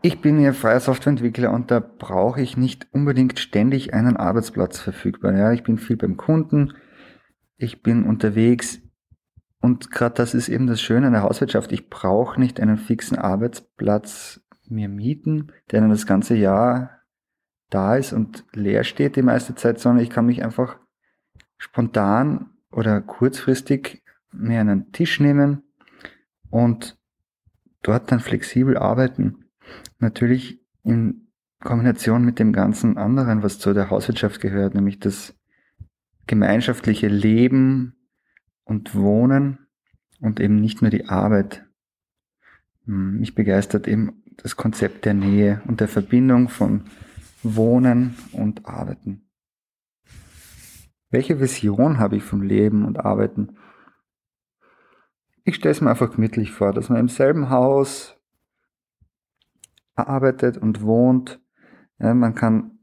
[0.00, 5.34] Ich bin ja freier Softwareentwickler und da brauche ich nicht unbedingt ständig einen Arbeitsplatz verfügbar.
[5.36, 6.74] Ja, ich bin viel beim Kunden,
[7.56, 8.80] ich bin unterwegs
[9.60, 11.72] und gerade das ist eben das Schöne an der Hauswirtschaft.
[11.72, 16.90] Ich brauche nicht einen fixen Arbeitsplatz mir mieten, der dann das ganze Jahr
[17.68, 20.78] da ist und leer steht die meiste Zeit, sondern ich kann mich einfach
[21.56, 25.64] spontan oder kurzfristig mir einen Tisch nehmen
[26.50, 26.96] und
[27.82, 29.47] dort dann flexibel arbeiten.
[29.98, 31.28] Natürlich in
[31.60, 35.34] Kombination mit dem ganzen anderen, was zu der Hauswirtschaft gehört, nämlich das
[36.26, 37.96] gemeinschaftliche Leben
[38.64, 39.66] und Wohnen
[40.20, 41.66] und eben nicht nur die Arbeit.
[42.84, 46.84] Hm, mich begeistert eben das Konzept der Nähe und der Verbindung von
[47.42, 49.28] Wohnen und Arbeiten.
[51.10, 53.56] Welche Vision habe ich vom Leben und Arbeiten?
[55.44, 58.17] Ich stelle es mir einfach gemütlich vor, dass man im selben Haus
[60.06, 61.40] arbeitet und wohnt.
[61.98, 62.78] Ja, man kann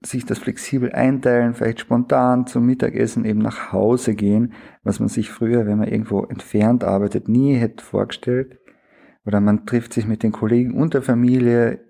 [0.00, 4.52] sich das flexibel einteilen, vielleicht spontan zum Mittagessen eben nach Hause gehen,
[4.84, 8.58] was man sich früher, wenn man irgendwo entfernt arbeitet, nie hätte vorgestellt.
[9.24, 11.80] Oder man trifft sich mit den Kollegen und der Familie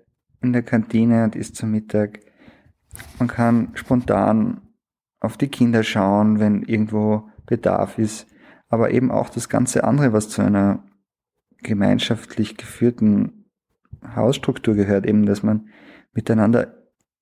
[0.41, 2.19] in der Kantine und isst zum Mittag.
[3.19, 4.61] Man kann spontan
[5.19, 8.27] auf die Kinder schauen, wenn irgendwo Bedarf ist,
[8.69, 10.83] aber eben auch das ganze andere, was zu einer
[11.61, 13.38] gemeinschaftlich geführten
[14.15, 15.69] Hausstruktur gehört, eben, dass man
[16.13, 16.75] miteinander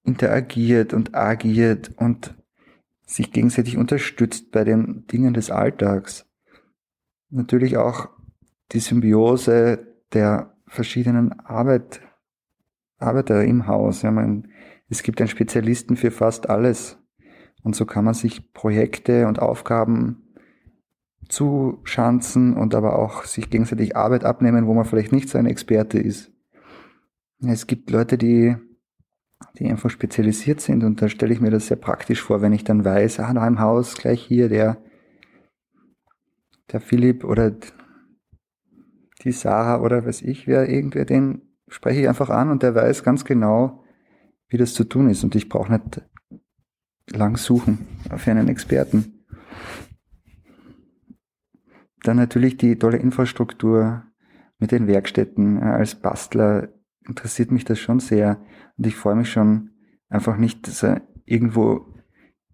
[0.03, 2.35] interagiert und agiert und
[3.05, 6.25] sich gegenseitig unterstützt bei den Dingen des Alltags.
[7.29, 8.09] Natürlich auch
[8.71, 12.01] die Symbiose der verschiedenen Arbeit,
[12.97, 14.01] Arbeiter im Haus.
[14.01, 14.49] Ja, man,
[14.89, 16.97] es gibt einen Spezialisten für fast alles.
[17.63, 20.23] Und so kann man sich Projekte und Aufgaben
[21.29, 25.99] zuschanzen und aber auch sich gegenseitig Arbeit abnehmen, wo man vielleicht nicht so ein Experte
[25.99, 26.31] ist.
[27.39, 28.55] Es gibt Leute, die,
[29.59, 32.63] die einfach spezialisiert sind und da stelle ich mir das sehr praktisch vor, wenn ich
[32.63, 34.81] dann weiß, ah, da im Haus gleich hier der,
[36.71, 37.55] der Philipp oder
[39.23, 43.03] die Sarah oder weiß ich wer, irgendwer, den spreche ich einfach an und der weiß
[43.03, 43.83] ganz genau,
[44.49, 46.01] wie das zu tun ist und ich brauche nicht
[47.11, 49.25] lang suchen für einen Experten.
[52.03, 54.03] Dann natürlich die tolle Infrastruktur
[54.59, 55.61] mit den Werkstätten.
[55.61, 56.69] Als Bastler
[57.07, 58.39] interessiert mich das schon sehr
[58.77, 59.71] und ich freue mich schon
[60.09, 61.93] einfach nicht, dass er irgendwo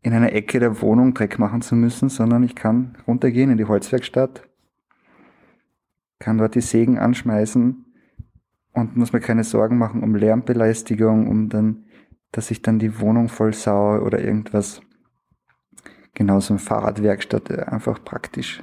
[0.01, 3.65] in einer Ecke der Wohnung Dreck machen zu müssen, sondern ich kann runtergehen in die
[3.65, 4.49] Holzwerkstatt,
[6.19, 7.85] kann dort die Sägen anschmeißen
[8.73, 11.85] und muss mir keine Sorgen machen um Lärmbelästigung, um dann
[12.33, 14.81] dass ich dann die Wohnung voll saue oder irgendwas.
[16.15, 18.61] Genauso eine Fahrradwerkstatt, äh, einfach praktisch.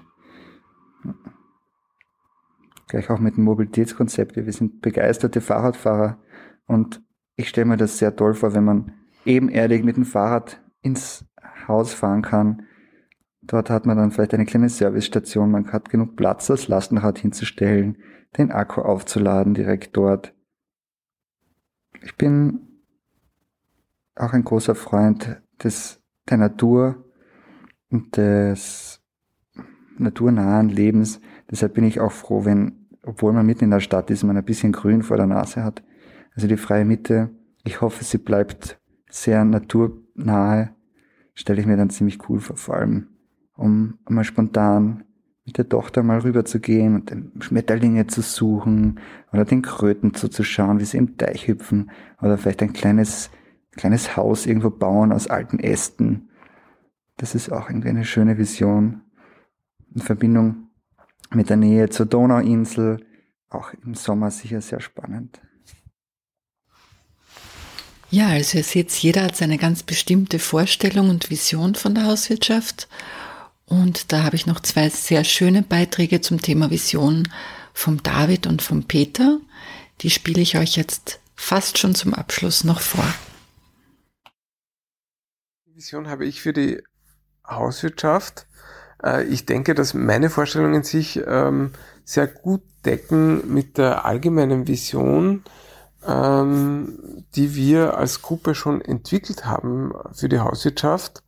[2.90, 4.34] Gleich auch mit dem Mobilitätskonzept.
[4.34, 6.18] Wir sind begeisterte Fahrradfahrer
[6.66, 7.00] und
[7.36, 8.92] ich stelle mir das sehr toll vor, wenn man
[9.24, 11.24] ebenerdig mit dem Fahrrad ins
[11.68, 12.64] Haus fahren kann.
[13.42, 17.96] Dort hat man dann vielleicht eine kleine Servicestation, man hat genug Platz, das Lastenrad hinzustellen,
[18.36, 20.34] den Akku aufzuladen direkt dort.
[22.02, 22.82] Ich bin
[24.16, 27.04] auch ein großer Freund des, der Natur
[27.88, 29.00] und des
[29.96, 31.20] naturnahen Lebens.
[31.48, 34.44] Deshalb bin ich auch froh, wenn, obwohl man mitten in der Stadt ist, man ein
[34.44, 35.82] bisschen Grün vor der Nase hat.
[36.34, 37.30] Also die freie Mitte,
[37.64, 38.78] ich hoffe, sie bleibt
[39.10, 40.74] sehr naturnahe,
[41.34, 43.08] stelle ich mir dann ziemlich cool vor, vor allem
[43.56, 45.04] um mal spontan
[45.44, 49.00] mit der Tochter mal rüber zu gehen und den Schmetterlinge zu suchen
[49.32, 51.90] oder den Kröten zuzuschauen, wie sie im Teich hüpfen
[52.20, 53.30] oder vielleicht ein kleines
[53.72, 56.28] kleines Haus irgendwo bauen aus alten Ästen.
[57.16, 59.02] Das ist auch irgendwie eine schöne Vision.
[59.94, 60.68] In Verbindung
[61.30, 63.06] mit der Nähe zur Donauinsel,
[63.48, 65.40] auch im Sommer sicher sehr spannend.
[68.10, 72.88] Ja, also ihr seht, jeder hat seine ganz bestimmte Vorstellung und Vision von der Hauswirtschaft.
[73.66, 77.28] Und da habe ich noch zwei sehr schöne Beiträge zum Thema Vision
[77.72, 79.38] vom David und vom Peter.
[80.00, 83.04] Die spiele ich euch jetzt fast schon zum Abschluss noch vor.
[85.66, 86.82] Vision habe ich für die
[87.46, 88.46] Hauswirtschaft.
[89.02, 91.72] Äh, ich denke, dass meine Vorstellungen sich ähm,
[92.04, 95.44] sehr gut decken mit der allgemeinen Vision,
[96.06, 101.22] ähm, die wir als Gruppe schon entwickelt haben für die Hauswirtschaft.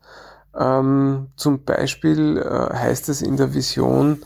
[0.59, 4.23] Ähm, zum Beispiel äh, heißt es in der Vision,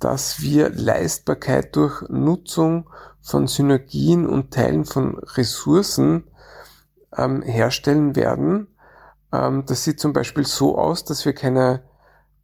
[0.00, 2.90] dass wir Leistbarkeit durch Nutzung
[3.22, 6.24] von Synergien und Teilen von Ressourcen
[7.16, 8.66] herstellen werden
[9.30, 11.82] das sieht zum Beispiel so aus, dass wir keine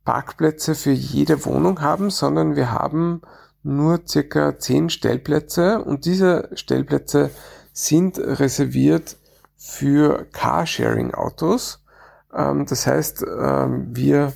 [0.04, 3.22] Parkplätze für jede Wohnung haben, sondern wir haben
[3.62, 7.30] nur circa zehn Stellplätze und diese Stellplätze
[7.72, 9.18] sind reserviert
[9.56, 11.84] für Carsharing-Autos.
[12.34, 14.32] Ähm, das heißt, ähm, wir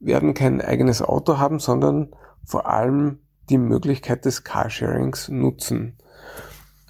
[0.00, 5.98] werden kein eigenes Auto haben, sondern vor allem die Möglichkeit des Carsharings nutzen.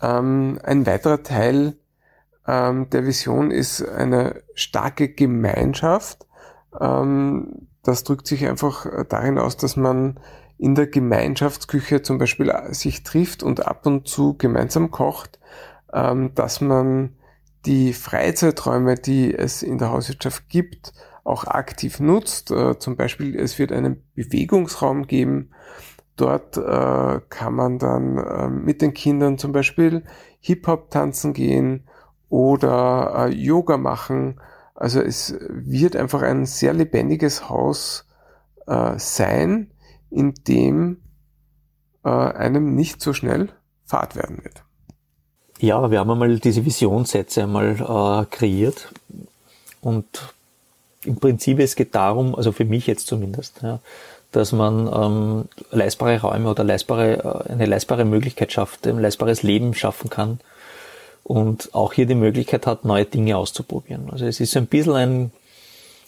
[0.00, 1.78] ein weiterer Teil
[2.46, 6.23] ähm, der Vision ist eine starke Gemeinschaft.
[6.80, 10.18] Ähm, das drückt sich einfach darin aus, dass man
[10.58, 15.38] in der Gemeinschaftsküche zum Beispiel sich trifft und ab und zu gemeinsam kocht,
[15.92, 17.16] ähm, dass man
[17.66, 20.92] die Freizeiträume, die es in der Hauswirtschaft gibt,
[21.24, 22.50] auch aktiv nutzt.
[22.50, 25.50] Äh, zum Beispiel, es wird einen Bewegungsraum geben.
[26.16, 30.04] Dort äh, kann man dann äh, mit den Kindern zum Beispiel
[30.40, 31.88] Hip-Hop tanzen gehen
[32.28, 34.40] oder äh, Yoga machen.
[34.74, 38.04] Also es wird einfach ein sehr lebendiges Haus
[38.66, 39.70] äh, sein,
[40.10, 40.98] in dem
[42.04, 43.50] äh, einem nicht so schnell
[43.86, 44.62] Fahrt werden wird.
[45.60, 48.92] Ja, wir haben einmal diese Visionssätze einmal äh, kreiert
[49.80, 50.34] und
[51.04, 53.78] im Prinzip es geht darum, also für mich jetzt zumindest, ja,
[54.32, 59.74] dass man ähm, leistbare Räume oder leistbare, äh, eine leistbare Möglichkeit schafft, ein leistbares Leben
[59.74, 60.40] schaffen kann
[61.24, 64.10] und auch hier die Möglichkeit hat, neue Dinge auszuprobieren.
[64.10, 65.32] Also es ist ein bisschen ein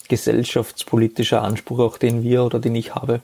[0.08, 3.20] gesellschaftspolitischer Anspruch, auch den wir oder den ich habe,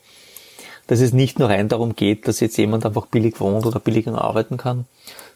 [0.89, 4.09] dass es nicht nur rein darum geht, dass jetzt jemand einfach billig wohnt oder billig
[4.09, 4.87] arbeiten kann,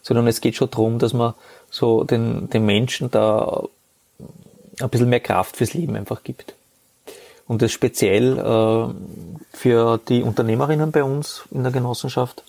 [0.02, 1.34] sondern es geht schon darum, dass man
[1.70, 3.64] so den, den Menschen da
[4.80, 6.54] ein bisschen mehr Kraft fürs Leben einfach gibt.
[7.46, 12.42] Und das speziell äh, für die Unternehmerinnen bei uns in der Genossenschaft,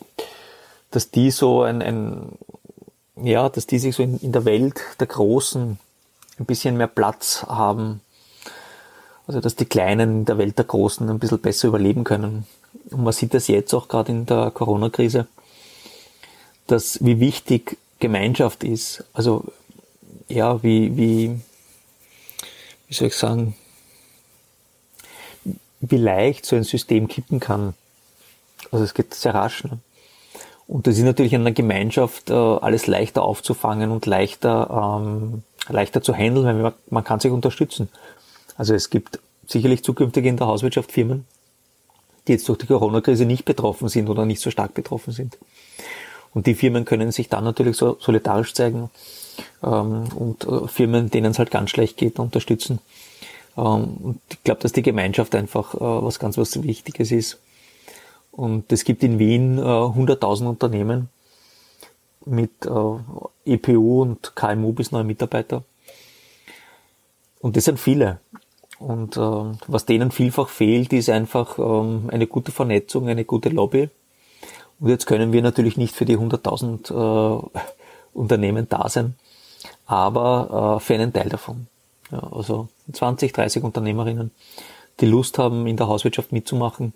[0.91, 2.29] dass die so ein, ein
[3.23, 5.77] ja, dass die sich so in, in der Welt der Großen
[6.39, 8.01] ein bisschen mehr Platz haben.
[9.25, 12.47] Also dass die Kleinen in der Welt der Großen ein bisschen besser überleben können.
[12.91, 15.27] Und man sieht das jetzt auch gerade in der Corona-Krise,
[16.67, 19.03] dass wie wichtig Gemeinschaft ist.
[19.13, 19.45] Also
[20.29, 21.39] ja, wie, wie,
[22.87, 23.55] wie soll ich sagen,
[25.79, 27.73] wie leicht so ein System kippen kann.
[28.71, 29.63] Also es geht sehr rasch.
[29.63, 29.79] Ne?
[30.67, 36.01] Und das ist natürlich in einer Gemeinschaft äh, alles leichter aufzufangen und leichter, ähm, leichter
[36.01, 37.89] zu handeln, weil man, man kann sich unterstützen.
[38.57, 41.25] Also es gibt sicherlich zukünftig in der Hauswirtschaft Firmen,
[42.27, 45.37] die jetzt durch die Corona-Krise nicht betroffen sind oder nicht so stark betroffen sind.
[46.33, 48.89] Und die Firmen können sich dann natürlich so solidarisch zeigen
[49.63, 52.79] ähm, und äh, Firmen, denen es halt ganz schlecht geht, unterstützen.
[53.57, 57.39] Ähm, und ich glaube, dass die Gemeinschaft einfach äh, was ganz was Wichtiges ist.
[58.37, 61.09] Und es gibt in Wien äh, 100.000 Unternehmen
[62.23, 65.63] mit äh, EPU und KMU bis neue Mitarbeiter.
[67.39, 68.19] Und das sind viele.
[68.77, 69.19] Und äh,
[69.67, 73.89] was denen vielfach fehlt, ist einfach ähm, eine gute Vernetzung, eine gute Lobby.
[74.79, 77.61] Und jetzt können wir natürlich nicht für die 100.000 äh,
[78.13, 79.15] Unternehmen da sein,
[79.87, 81.65] aber äh, für einen Teil davon.
[82.11, 84.29] Ja, also 20, 30 Unternehmerinnen,
[84.99, 86.93] die Lust haben, in der Hauswirtschaft mitzumachen,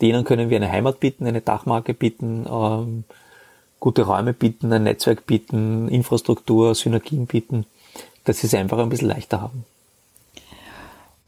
[0.00, 3.04] denen können wir eine Heimat bieten, eine Dachmarke bieten, ähm,
[3.80, 7.66] gute Räume bieten, ein Netzwerk bieten, Infrastruktur, Synergien bieten,
[8.24, 9.64] dass sie es einfach ein bisschen leichter haben.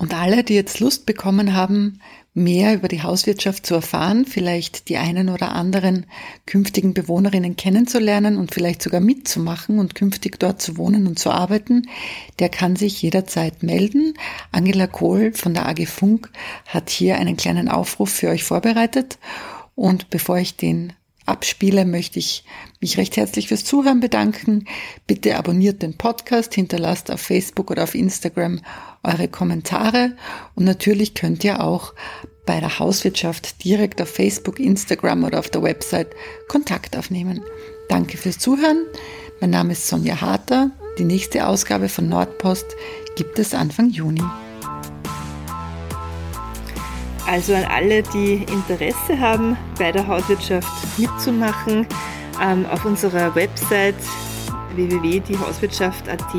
[0.01, 2.01] Und alle, die jetzt Lust bekommen haben,
[2.33, 6.07] mehr über die Hauswirtschaft zu erfahren, vielleicht die einen oder anderen
[6.47, 11.87] künftigen Bewohnerinnen kennenzulernen und vielleicht sogar mitzumachen und künftig dort zu wohnen und zu arbeiten,
[12.39, 14.15] der kann sich jederzeit melden.
[14.53, 16.31] Angela Kohl von der AG Funk
[16.65, 19.19] hat hier einen kleinen Aufruf für euch vorbereitet.
[19.75, 20.95] Und bevor ich den
[21.27, 22.45] abspiele, möchte ich
[22.81, 24.65] mich recht herzlich fürs Zuhören bedanken.
[25.07, 28.61] Bitte abonniert den Podcast, hinterlasst auf Facebook oder auf Instagram
[29.03, 30.13] eure Kommentare
[30.55, 31.95] und natürlich könnt ihr auch
[32.47, 36.09] bei der Hauswirtschaft direkt auf Facebook, Instagram oder auf der Website
[36.49, 37.43] Kontakt aufnehmen.
[37.89, 38.87] Danke fürs Zuhören.
[39.41, 40.71] Mein Name ist Sonja Harter.
[40.99, 42.67] Die nächste Ausgabe von Nordpost
[43.17, 44.23] gibt es Anfang Juni.
[47.27, 51.87] Also an alle, die Interesse haben, bei der Hauswirtschaft mitzumachen,
[52.43, 53.95] ähm, auf unserer Website
[54.75, 56.33] www.diehauswirtschaft.at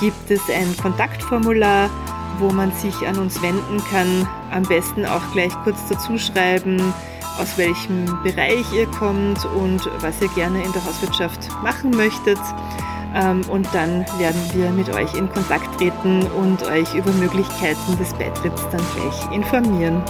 [0.00, 1.90] gibt es ein Kontaktformular,
[2.38, 4.28] wo man sich an uns wenden kann.
[4.50, 6.80] Am besten auch gleich kurz dazu schreiben,
[7.38, 12.38] aus welchem Bereich ihr kommt und was ihr gerne in der Hauswirtschaft machen möchtet.
[13.14, 18.12] Ähm, und dann werden wir mit euch in Kontakt treten und euch über Möglichkeiten des
[18.14, 20.02] Beitritts dann gleich informieren.